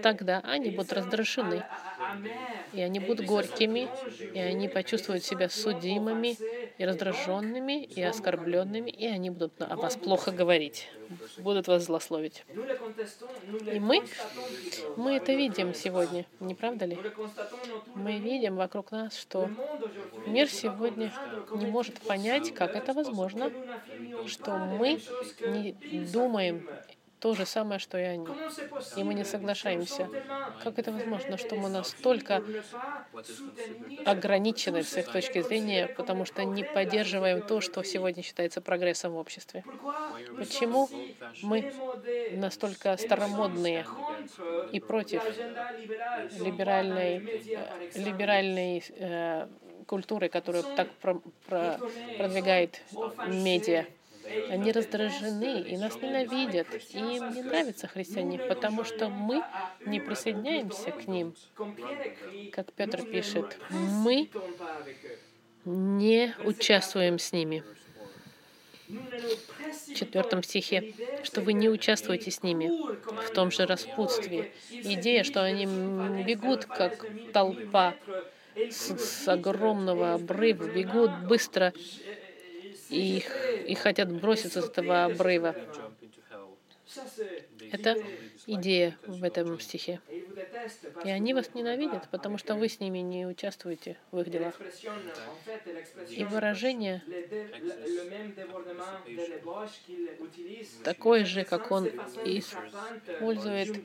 [0.01, 1.63] тогда они будут раздражены.
[2.73, 3.87] И они будут горькими,
[4.33, 6.37] и они почувствуют себя судимыми,
[6.77, 10.89] и раздраженными, и оскорбленными, и они будут о вас плохо говорить,
[11.37, 12.43] будут вас злословить.
[13.73, 14.03] И мы,
[14.95, 16.99] мы это видим сегодня, не правда ли?
[17.95, 19.49] Мы видим вокруг нас, что
[20.25, 21.11] мир сегодня
[21.55, 23.51] не может понять, как это возможно,
[24.27, 25.01] что мы
[25.45, 25.75] не
[26.11, 26.67] думаем
[27.21, 28.27] то же самое, что и они.
[28.95, 30.09] И мы не соглашаемся.
[30.63, 32.43] Как это возможно, что мы настолько
[34.05, 39.17] ограничены с их точки зрения, потому что не поддерживаем то, что сегодня считается прогрессом в
[39.17, 39.63] обществе?
[40.39, 40.89] Почему
[41.43, 41.71] мы
[42.31, 43.85] настолько старомодные
[44.71, 45.21] и против
[46.39, 47.19] либеральной,
[47.93, 49.47] либеральной э,
[49.85, 51.79] культуры, которую так про, про,
[52.17, 52.81] продвигает
[53.27, 53.85] медиа?
[54.49, 56.67] Они раздражены и нас ненавидят.
[56.93, 59.43] И им не нравятся христиане, потому что мы
[59.85, 61.35] не присоединяемся к ним.
[62.51, 64.29] Как Петр пишет, мы
[65.65, 67.63] не участвуем с ними.
[68.89, 72.69] В четвертом стихе, что вы не участвуете с ними
[73.25, 74.51] в том же распутстве.
[74.69, 75.65] Идея, что они
[76.23, 77.95] бегут, как толпа
[78.55, 81.73] с, с огромного обрыва, бегут быстро
[82.91, 83.31] и, их,
[83.67, 85.55] и хотят броситься с этого обрыва.
[87.71, 87.95] Это
[88.47, 90.01] идея в этом стихе.
[91.05, 94.59] И они вас ненавидят, потому что вы с ними не участвуете в их делах.
[96.09, 97.01] И выражение
[100.83, 101.87] такое же, как он
[102.25, 103.81] использует,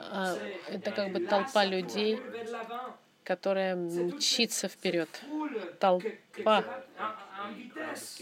[0.00, 0.36] а,
[0.68, 2.18] это как бы толпа людей,
[3.28, 5.10] которая мчится вперед.
[5.78, 6.64] Толпа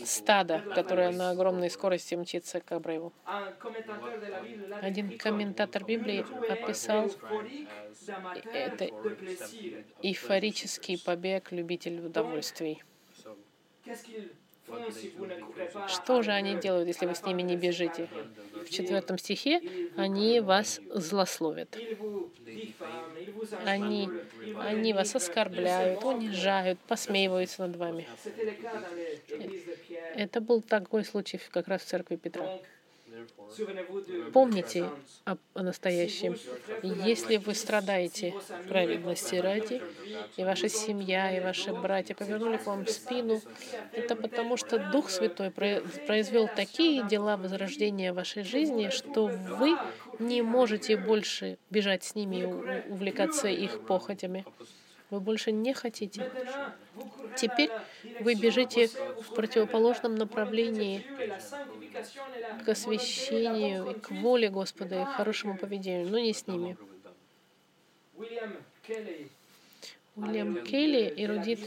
[0.05, 3.13] стада, которое на огромной скорости мчится к обрыву.
[4.83, 7.09] Один комментатор Библии описал
[8.53, 8.87] это
[10.03, 12.83] эйфорический побег любителей удовольствий.
[15.89, 18.09] Что же они делают, если вы с ними не бежите?
[18.65, 19.61] В четвертом стихе
[19.97, 21.77] они вас злословят.
[23.65, 24.09] Они,
[24.59, 28.09] они вас оскорбляют, унижают, посмеиваются над вами.
[30.15, 32.59] Это был такой случай как раз в церкви Петра.
[34.33, 34.91] Помните
[35.25, 36.37] о, настоящем.
[36.83, 38.35] Если вы страдаете
[38.69, 39.83] праведности ради,
[40.37, 43.41] и ваша семья, и ваши братья повернули к вам спину,
[43.93, 49.77] это потому, что Дух Святой произвел такие дела возрождения вашей жизни, что вы
[50.19, 54.45] не можете больше бежать с ними и увлекаться их похотями.
[55.11, 56.31] Вы больше не хотите.
[57.37, 57.71] Теперь
[58.21, 61.05] вы бежите в противоположном направлении
[62.65, 66.77] к освящению и к воле Господа и к хорошему поведению, но не с ними.
[70.17, 71.61] Уильям Келли, эрудит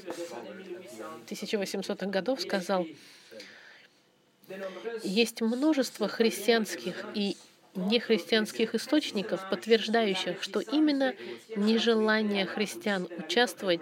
[1.27, 2.85] 1800-х годов, сказал,
[5.03, 7.37] есть множество христианских и
[7.75, 11.13] нехристианских источников, подтверждающих, что именно
[11.55, 13.81] нежелание христиан участвовать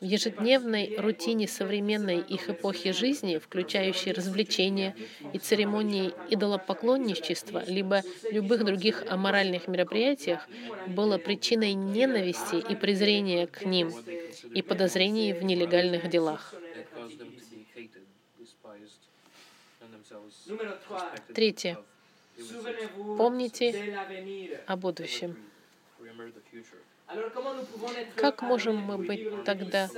[0.00, 4.94] в ежедневной рутине современной их эпохи жизни, включающей развлечения
[5.32, 10.46] и церемонии идолопоклонничества, либо любых других аморальных мероприятиях,
[10.86, 13.92] было причиной ненависти и презрения к ним
[14.54, 16.54] и подозрений в нелегальных делах.
[21.34, 21.78] Третье.
[23.16, 23.74] Помните
[24.66, 25.36] о будущем.
[28.16, 29.88] Как можем мы быть тогда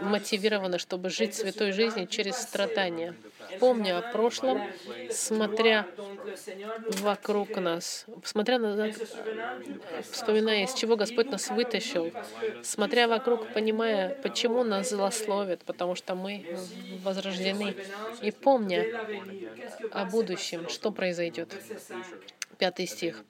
[0.00, 3.14] мотивированы, чтобы жить святой жизнью через страдания?
[3.58, 4.62] Помня о прошлом,
[5.10, 5.86] смотря
[7.00, 8.94] вокруг нас, смотря назад,
[10.10, 12.12] вспоминая, из чего Господь нас вытащил,
[12.62, 16.46] смотря вокруг, понимая, почему нас злословят, потому что мы
[17.02, 17.74] возрождены,
[18.22, 18.86] и помня
[19.90, 21.52] о будущем, что произойдет.
[22.58, 23.24] Пятый стих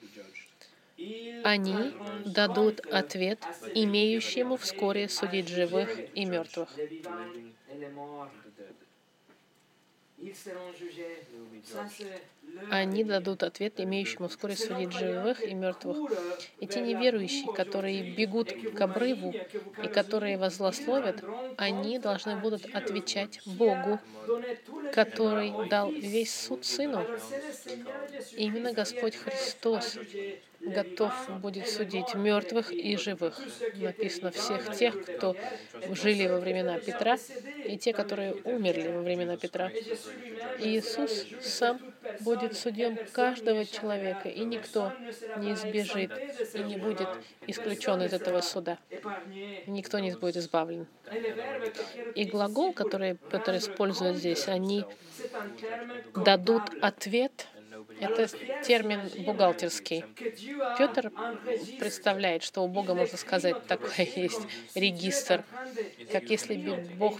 [1.43, 1.93] они
[2.25, 3.39] дадут ответ
[3.73, 6.69] имеющему вскоре судить живых и мертвых.
[12.69, 15.97] Они дадут ответ имеющему вскоре судить живых и мертвых.
[16.59, 19.33] Эти неверующие, которые бегут к обрыву
[19.83, 21.23] и которые вас злословят,
[21.57, 23.99] они должны будут отвечать Богу,
[24.93, 27.05] который дал весь суд Сыну.
[28.35, 29.97] Именно Господь Христос
[30.65, 33.39] готов будет судить мертвых и живых.
[33.75, 35.35] Написано всех тех, кто
[35.91, 37.17] жили во времена Петра,
[37.65, 39.71] и те, которые умерли во времена Петра.
[40.59, 41.79] Иисус сам
[42.21, 44.93] будет судьем каждого человека, и никто
[45.37, 46.11] не избежит
[46.53, 47.09] и не будет
[47.47, 48.77] исключен из этого суда.
[49.67, 50.87] Никто не будет избавлен.
[52.15, 54.85] И глагол, который Петр использует здесь, они
[56.15, 57.47] дадут ответ
[58.01, 58.27] это
[58.63, 60.03] термин бухгалтерский.
[60.77, 61.11] Петр
[61.79, 64.41] представляет, что у Бога, можно сказать, такой есть
[64.75, 65.43] регистр,
[66.11, 67.19] как если бы Бог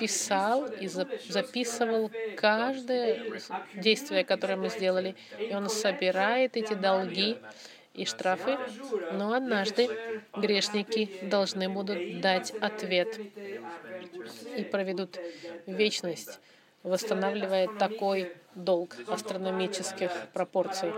[0.00, 3.40] писал и записывал каждое
[3.74, 7.36] действие, которое мы сделали, и Он собирает эти долги
[7.94, 8.56] и штрафы,
[9.12, 9.88] но однажды
[10.34, 13.20] грешники должны будут дать ответ
[14.56, 15.18] и проведут
[15.66, 16.40] вечность
[16.82, 20.92] восстанавливает такой долг астрономических пропорций.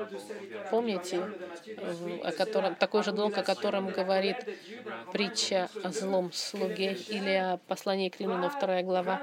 [0.70, 1.20] Помните,
[2.22, 4.36] о котором, такой же долг, о котором говорит
[5.12, 9.22] притча о злом слуге или о послании к Римлянам 2 глава,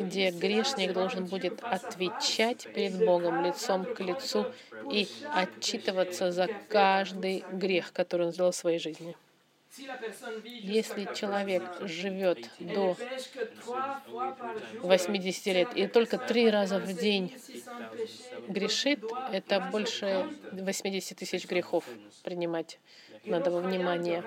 [0.00, 4.46] где грешник должен будет отвечать перед Богом лицом к лицу
[4.90, 9.16] и отчитываться за каждый грех, который он сделал в своей жизни.
[10.44, 12.96] Если человек живет до
[14.82, 17.34] 80 лет и только три раза в день
[18.48, 19.00] грешит,
[19.32, 21.84] это больше 80 тысяч грехов
[22.22, 22.78] принимать
[23.26, 24.22] надо во внимание.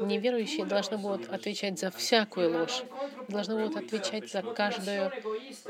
[0.00, 2.82] Неверующие должны будут отвечать за всякую ложь,
[3.28, 5.12] должны будут отвечать за каждую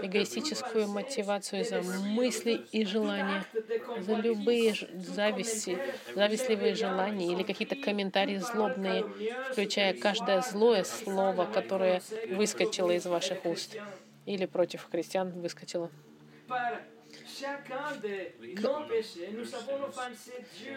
[0.02, 3.44] эгоистическую мотивацию, за мысли и желания,
[4.00, 5.78] за любые зависти,
[6.14, 9.04] завистливые желания или какие-то комментарии злобные,
[9.50, 13.76] включая каждое злое слово, которое выскочило из ваших уст
[14.26, 15.90] или против христиан выскочило.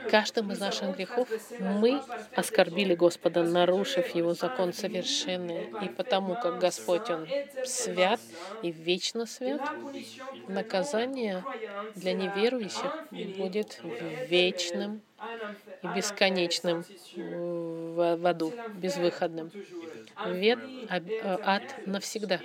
[0.10, 1.28] Каждым из наших грехов
[1.60, 2.02] мы
[2.36, 5.70] оскорбили Господа, нарушив Его закон совершенный.
[5.84, 7.28] И потому как Господь, Он
[7.66, 8.20] свят
[8.62, 9.62] и вечно свят,
[10.48, 11.44] наказание
[11.96, 13.08] для неверующих
[13.38, 13.80] будет
[14.30, 15.02] вечным
[15.84, 16.84] и бесконечным
[17.16, 19.52] в аду, безвыходным.
[20.28, 20.60] Вет,
[20.90, 22.40] ад навсегда.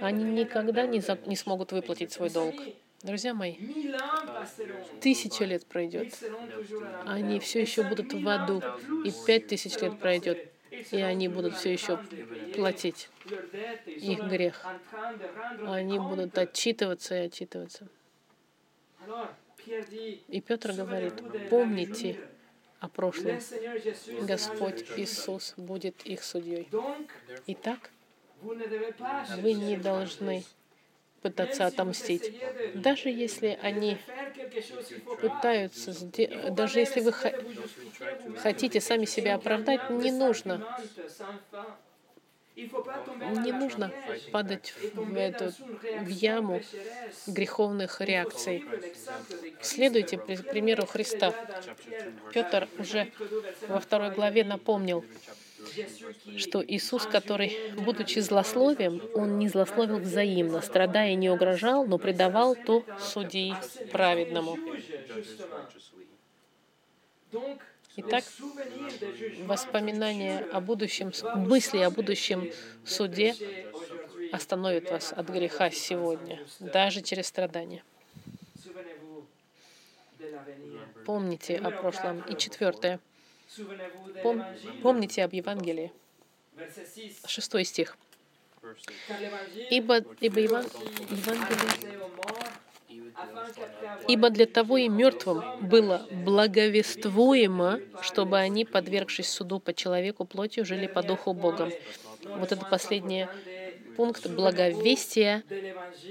[0.00, 2.54] Они никогда не, за, не смогут выплатить свой долг.
[3.02, 3.56] Друзья мои,
[5.00, 6.18] тысяча лет пройдет,
[7.04, 8.62] они все еще будут в аду,
[9.04, 10.50] и пять тысяч лет пройдет,
[10.90, 11.98] и они будут все еще
[12.54, 13.10] платить
[13.86, 14.64] их грех.
[15.66, 17.88] Они будут отчитываться и отчитываться.
[20.28, 21.14] И Петр говорит,
[21.50, 22.18] помните
[22.80, 23.38] о прошлом.
[24.22, 26.68] Господь Иисус будет их судьей.
[27.46, 27.90] Итак,
[29.38, 30.44] вы не должны
[31.22, 32.34] пытаться отомстить.
[32.74, 33.96] Даже если они
[35.20, 35.94] пытаются,
[36.50, 37.12] даже если вы
[38.36, 40.62] хотите сами себя оправдать, не нужно.
[42.56, 43.90] Не нужно
[44.30, 45.52] падать в, эту,
[46.02, 46.60] в яму
[47.26, 48.64] греховных реакций.
[49.60, 51.34] Следуйте примеру Христа.
[52.32, 53.10] Петр уже
[53.66, 55.04] во второй главе напомнил,
[56.36, 62.84] что Иисус, который, будучи злословием, Он не злословил взаимно, страдая не угрожал, но предавал то
[62.98, 63.54] судьи
[63.92, 64.58] праведному.
[67.96, 68.24] Итак,
[69.46, 72.50] воспоминания о будущем, мысли о будущем
[72.84, 73.34] суде
[74.32, 77.84] остановят вас от греха сегодня, даже через страдания.
[81.04, 82.22] Помните о прошлом.
[82.22, 82.98] И четвертое.
[84.22, 84.42] Пом,
[84.82, 85.92] помните об Евангелии.
[87.26, 87.96] Шестой стих.
[89.70, 90.64] Ибо, ибо Еван,
[91.10, 91.94] Евангелие
[94.08, 100.86] Ибо для того и мертвым было благовествуемо, чтобы они, подвергшись суду по человеку плотью, жили
[100.86, 101.72] по духу Богом.
[102.24, 103.26] Вот это последний
[103.96, 105.42] пункт благовестия.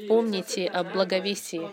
[0.08, 1.70] Помните о благовестии.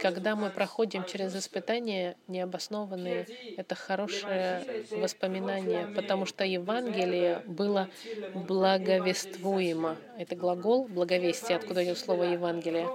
[0.00, 7.88] Когда мы проходим через испытания необоснованные, это хорошее воспоминание, потому что Евангелие было
[8.34, 9.96] благовествуемо.
[10.18, 12.88] Это глагол благовестия, откуда идет слово Евангелие.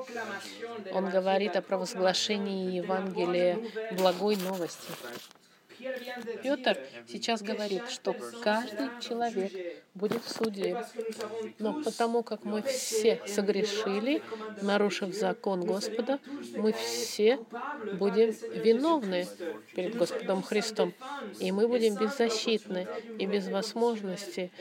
[0.91, 3.59] Он говорит о провозглашении Евангелия
[3.97, 4.91] благой новости.
[6.41, 9.51] Петр сейчас говорит, что каждый человек
[9.97, 10.85] будет в суде.
[11.59, 14.21] Но потому как мы все согрешили,
[14.61, 16.19] нарушив закон Господа,
[16.55, 17.39] мы все
[17.99, 18.29] будем
[18.63, 19.27] виновны
[19.75, 20.93] перед Господом Христом.
[21.39, 22.87] И мы будем беззащитны
[23.17, 24.51] и без возможности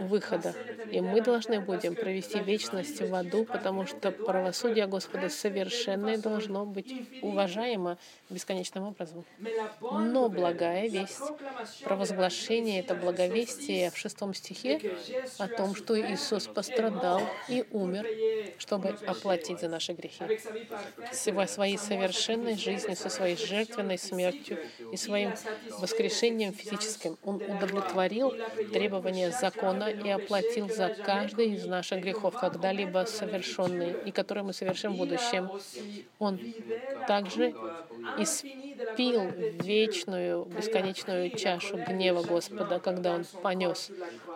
[0.00, 0.54] выхода.
[0.90, 6.94] И мы должны будем провести вечность в аду, потому что правосудие Господа совершенное должно быть
[7.22, 7.98] уважаемо
[8.30, 9.24] бесконечным образом.
[9.80, 11.20] Но благая весть,
[11.84, 14.80] провозглашение это благовестие в шестом стихе
[15.38, 18.06] о том, что Иисус пострадал и умер,
[18.58, 20.24] чтобы оплатить за наши грехи.
[21.12, 24.58] Со своей совершенной жизнью, со своей жертвенной смертью
[24.92, 25.32] и своим
[25.78, 28.34] воскрешением физическим Он удовлетворил
[28.72, 34.94] требования закона и оплатил за каждый из наших грехов, когда-либо совершенные и которые мы совершим
[34.94, 35.50] в будущем.
[36.18, 36.40] Он
[37.06, 37.54] также
[38.18, 39.30] испил
[39.62, 43.90] вечную, бесконечную чашу гнева Господа, когда Он понес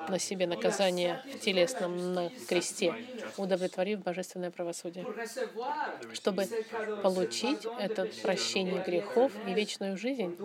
[0.09, 2.95] на себе наказание в телесном на кресте,
[3.37, 5.07] удовлетворив божественное правосудие.
[6.13, 6.47] Чтобы
[7.03, 10.37] получить это прощение грехов и вечную жизнь,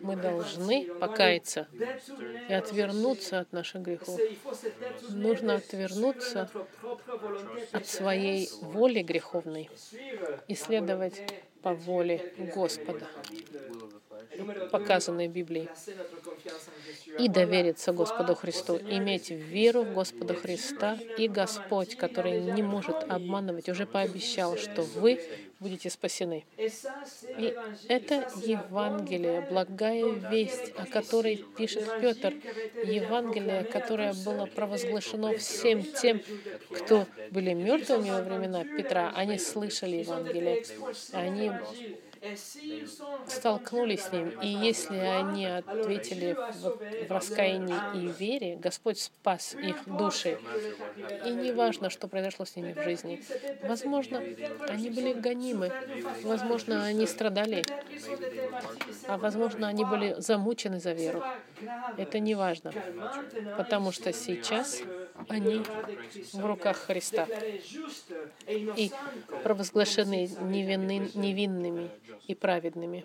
[0.00, 1.66] мы должны покаяться
[2.48, 4.20] и отвернуться от наших грехов.
[5.10, 6.50] Нужно отвернуться
[7.72, 9.70] от своей воли греховной
[10.48, 11.22] и следовать
[11.62, 13.06] по воле Господа
[14.70, 15.68] показанной в Библии,
[17.18, 23.68] и довериться Господу Христу, иметь веру в Господа Христа, и Господь, который не может обманывать,
[23.68, 25.20] уже пообещал, что вы
[25.60, 26.44] будете спасены.
[26.58, 27.54] И
[27.88, 32.34] это Евангелие, благая весть, о которой пишет Петр,
[32.84, 36.20] Евангелие, которое было провозглашено всем тем,
[36.70, 40.64] кто были мертвыми во времена Петра, они слышали Евангелие,
[41.12, 41.52] они
[43.26, 49.76] столкнулись с ним, и если они ответили в, в раскаянии и вере, Господь спас их
[49.86, 50.38] души.
[51.24, 53.22] И не важно, что произошло с ними в жизни.
[53.62, 54.22] Возможно,
[54.68, 55.72] они были гонимы,
[56.22, 57.64] возможно, они страдали,
[59.08, 61.22] а возможно, они были замучены за веру.
[61.96, 62.72] Это не важно,
[63.56, 64.82] потому что сейчас
[65.28, 65.62] они
[66.32, 67.26] в руках Христа
[68.46, 68.90] и
[69.42, 71.90] провозглашены невинны, невинными
[72.26, 73.04] и праведными,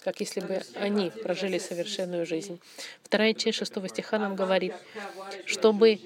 [0.00, 2.60] как если бы они прожили совершенную жизнь.
[3.02, 4.74] Вторая часть шестого стиха нам говорит,
[5.44, 5.98] чтобы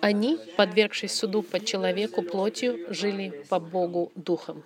[0.00, 4.62] они, подвергшись суду по человеку плотью, жили по Богу духом.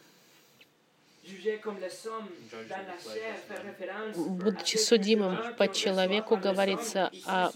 [4.17, 7.51] Будучи судимым по человеку, говорится о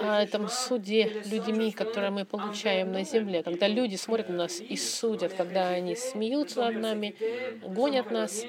[0.00, 4.76] о этом суде людьми, которые мы получаем на земле, когда люди смотрят на нас и
[4.76, 7.14] судят, когда они смеются над нами,
[7.62, 8.42] гонят нас,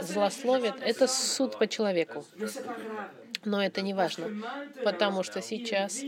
[0.00, 2.24] злословят, это суд по человеку.
[3.44, 4.28] Но это не важно,
[4.84, 6.02] потому что сейчас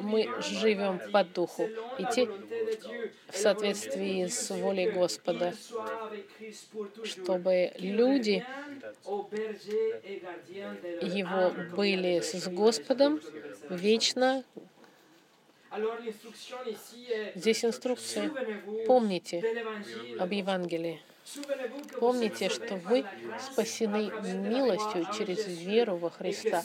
[0.00, 1.68] мы живем по духу,
[1.98, 2.28] идти
[3.28, 5.54] в соответствии с волей Господа,
[7.04, 8.44] чтобы люди
[11.02, 13.20] его были с Господом
[13.68, 14.44] вечно.
[17.34, 18.30] Здесь инструкция.
[18.86, 19.42] Помните
[20.18, 21.00] об Евангелии.
[21.98, 23.04] Помните, что вы
[23.40, 26.62] спасены милостью через веру во Христа,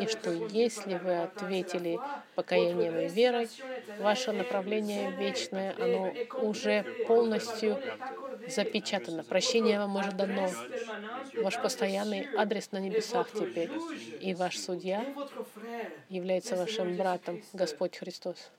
[0.00, 1.98] и что если вы ответили
[2.34, 3.48] покаянием и верой,
[4.00, 7.78] ваше направление вечное, оно уже полностью
[8.48, 9.24] запечатано.
[9.24, 10.50] Прощение вам уже дано.
[11.36, 13.70] Ваш постоянный адрес на небесах теперь.
[14.20, 15.04] И ваш судья
[16.08, 18.50] является вашим братом, Господь Христос.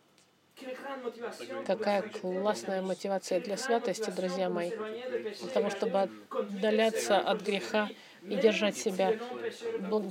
[1.65, 7.89] Какая классная мотивация для святости, друзья мои, для того, чтобы отдаляться от греха
[8.23, 9.19] и держать себя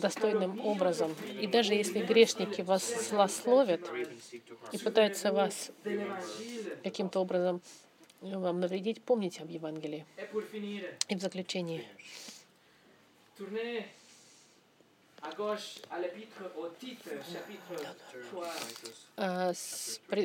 [0.01, 1.14] достойным образом.
[1.40, 3.80] И даже если грешники вас злословят
[4.72, 5.70] и пытаются вас
[6.82, 7.62] каким-то образом
[8.20, 10.07] вам навредить, помните об Евангелии.
[11.09, 11.84] И в заключение.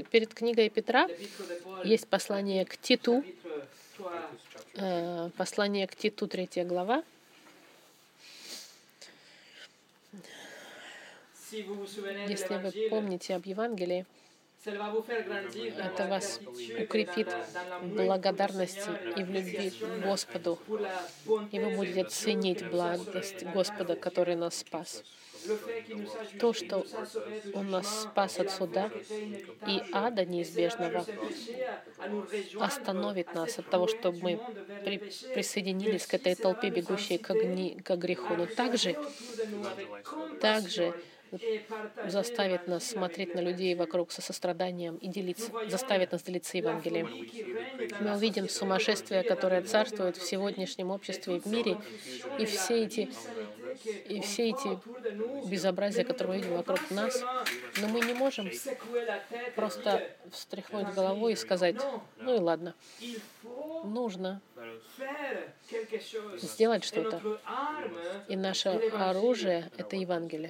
[0.10, 1.08] Перед книгой Петра
[1.84, 3.24] есть послание к Титу,
[5.38, 7.04] послание к Титу, третья глава.
[11.52, 14.06] Если вы помните об Евангелии,
[14.68, 16.40] это вас
[16.80, 17.34] укрепит
[17.82, 20.60] в благодарности и в любви к Господу,
[21.52, 25.04] и вы будете ценить благость Господа, который нас спас.
[26.40, 26.86] То, что
[27.54, 28.92] Он нас спас от суда
[29.66, 31.06] и ада неизбежного,
[32.60, 34.40] остановит нас от того, чтобы мы
[34.84, 34.98] при,
[35.34, 38.36] присоединились к этой толпе, бегущей к, огни, к греху.
[38.36, 38.98] Но также,
[40.42, 40.94] также
[42.06, 47.08] заставит нас смотреть на людей вокруг со состраданием и делиться, заставит нас делиться Евангелием.
[48.00, 51.78] Мы увидим сумасшествие, которое царствует в сегодняшнем обществе и в мире,
[52.40, 53.10] и все эти,
[54.10, 54.80] и все эти
[55.50, 57.24] безобразия, которые мы видим вокруг нас,
[57.82, 58.50] но мы не можем
[59.56, 61.76] просто встряхнуть головой и сказать,
[62.20, 62.74] ну и ладно,
[63.84, 64.42] нужно
[66.38, 67.22] сделать что-то.
[68.28, 70.50] И наше оружие— это Евангелие.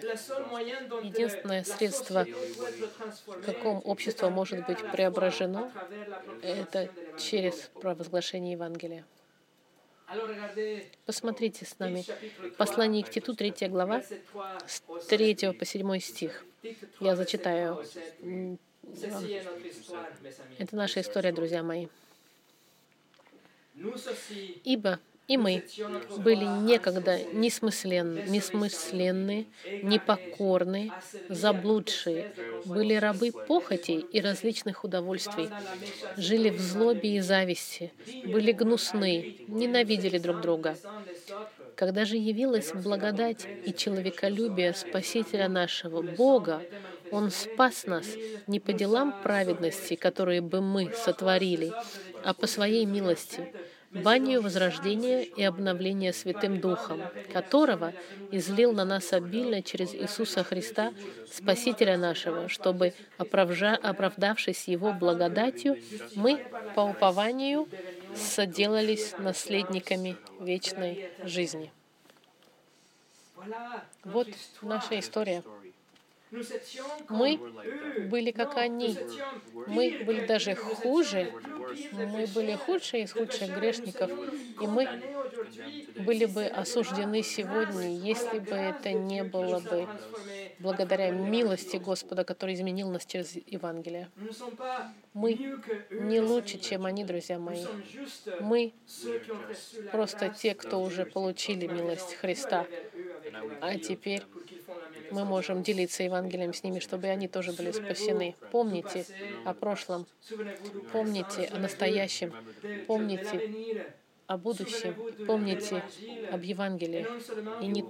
[1.03, 2.25] Единственное средство,
[3.25, 5.71] в каком общество может быть преображено,
[6.41, 9.05] это через провозглашение Евангелия.
[11.05, 12.05] Посмотрите с нами.
[12.57, 14.01] Послание к Титу, 3 глава,
[14.65, 16.45] с 3 по 7 стих.
[17.01, 17.83] Я зачитаю.
[20.57, 21.87] Это наша история, друзья мои.
[24.63, 25.63] Ибо и мы
[26.17, 29.47] были некогда несмысленны, несмысленны,
[29.83, 30.91] непокорны,
[31.27, 32.31] заблудшие,
[32.65, 35.49] были рабы похотей и различных удовольствий,
[36.15, 37.91] жили в злобе и зависти,
[38.25, 40.77] были гнусны, ненавидели друг друга.
[41.75, 46.63] Когда же явилась благодать и человеколюбие Спасителя нашего, Бога,
[47.11, 48.07] Он спас нас
[48.47, 51.71] не по делам праведности, которые бы мы сотворили,
[52.23, 53.53] а по Своей милости,
[53.97, 57.01] банию возрождения и обновления Святым Духом,
[57.33, 57.93] которого
[58.31, 60.93] излил на нас обильно через Иисуса Христа,
[61.31, 65.77] Спасителя нашего, чтобы, оправдавшись Его благодатью,
[66.15, 66.45] мы
[66.75, 67.67] по упованию
[68.15, 71.71] соделались наследниками вечной жизни.
[74.03, 74.27] Вот
[74.61, 75.43] наша история.
[77.09, 77.39] Мы
[78.09, 78.97] были как они.
[79.67, 81.31] Мы были даже хуже.
[81.91, 84.11] Мы были худшие из худших грешников.
[84.61, 84.87] И мы
[85.99, 89.87] были бы осуждены сегодня, если бы это не было бы
[90.59, 94.09] благодаря милости Господа, который изменил нас через Евангелие.
[95.13, 95.59] Мы
[95.91, 97.65] не лучше, чем они, друзья мои.
[98.39, 98.73] Мы
[99.91, 102.65] просто те, кто уже получили милость Христа.
[103.61, 104.23] А теперь
[105.11, 108.35] мы можем делиться Евангелием с ними, чтобы они тоже были спасены.
[108.51, 109.05] Помните
[109.45, 110.05] о прошлом,
[110.91, 112.33] помните о настоящем,
[112.87, 113.93] помните
[114.27, 114.93] о будущем,
[115.25, 115.83] помните
[116.31, 117.07] об Евангелии.
[117.61, 117.83] И не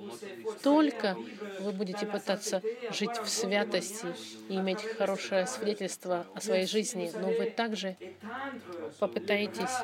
[0.62, 1.18] только
[1.60, 2.62] вы будете пытаться
[2.92, 4.08] жить в святости
[4.48, 7.98] и иметь хорошее свидетельство о своей жизни, но вы также
[9.00, 9.78] попытаетесь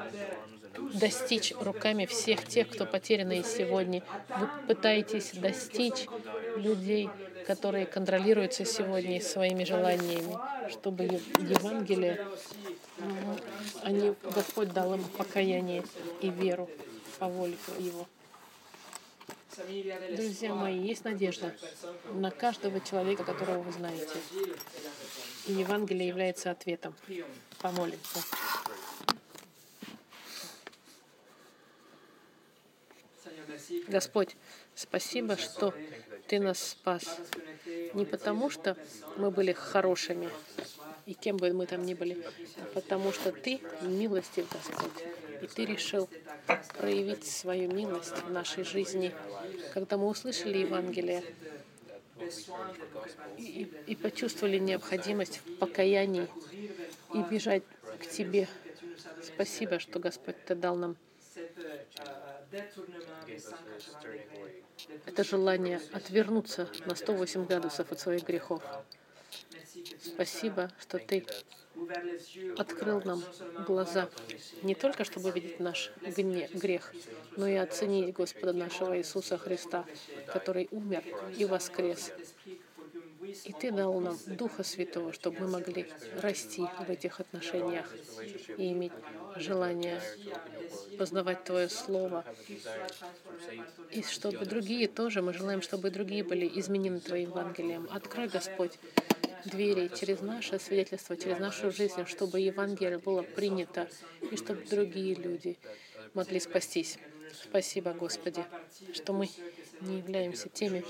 [0.94, 4.04] достичь руками всех тех, кто потерянные сегодня.
[4.38, 6.08] Вы пытаетесь достичь
[6.56, 7.10] людей,
[7.46, 10.38] которые контролируются сегодня своими желаниями,
[10.70, 12.26] чтобы Евангелие,
[13.84, 15.84] они, Господь дал им покаяние
[16.22, 16.70] и веру
[17.20, 18.08] по воле Его.
[20.16, 21.54] Друзья мои, есть надежда
[22.14, 24.16] на каждого человека, которого вы знаете.
[25.48, 26.96] И Евангелие является ответом.
[27.60, 28.20] Помолимся.
[33.88, 34.36] Господь,
[34.76, 35.74] спасибо, что
[36.28, 37.20] Ты нас спас.
[37.94, 38.78] Не потому, что
[39.18, 40.30] мы были хорошими,
[41.06, 42.24] и кем бы мы там ни были,
[42.58, 45.06] а потому что Ты милостив, Господь.
[45.42, 46.10] И Ты решил
[46.78, 49.14] проявить свою милость в нашей жизни,
[49.74, 51.24] когда мы услышали Евангелие
[53.38, 56.28] и, и почувствовали необходимость в покаянии
[57.14, 57.64] и бежать
[58.00, 58.48] к Тебе.
[59.22, 60.96] Спасибо, что Господь Ты дал нам
[65.06, 68.64] это желание отвернуться на 108 градусов от своих грехов.
[70.02, 71.26] Спасибо, что Ты
[72.58, 73.24] открыл нам
[73.66, 74.10] глаза
[74.62, 76.94] не только, чтобы видеть наш грех,
[77.36, 79.86] но и оценить Господа нашего Иисуса Христа,
[80.28, 81.04] который умер
[81.38, 82.12] и воскрес.
[83.46, 85.88] И Ты дал нам Духа Святого, чтобы мы могли
[86.22, 87.94] расти в этих отношениях
[88.58, 88.92] и иметь
[89.36, 90.02] желание
[90.98, 92.26] познавать Твое Слово.
[93.92, 97.88] И чтобы другие тоже, мы желаем, чтобы другие были изменены Твоим Евангелием.
[97.92, 98.80] Открой, Господь,
[99.46, 103.90] двери через наше свидетельство, через нашу жизнь, чтобы Евангелие было принято,
[104.32, 105.58] и чтобы другие люди
[106.14, 106.98] могли спастись.
[107.34, 108.46] Спасибо, Господи,
[108.94, 109.30] что мы
[109.82, 110.84] не являемся теми,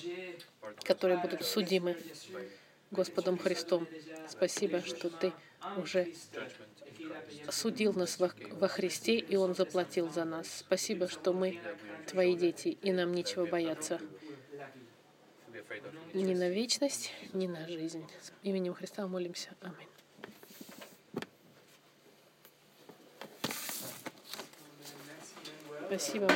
[0.83, 1.97] которые будут судимы
[2.91, 3.87] Господом Христом.
[4.27, 5.33] Спасибо, что Ты
[5.77, 6.13] уже
[7.49, 10.47] судил нас во, во Христе, и Он заплатил за нас.
[10.59, 11.59] Спасибо, что мы
[12.07, 13.99] Твои дети, и нам нечего бояться.
[16.13, 18.05] Ни на вечность, ни на жизнь.
[18.21, 19.49] С именем Христа молимся.
[19.61, 19.89] Аминь.
[25.87, 26.27] Спасибо.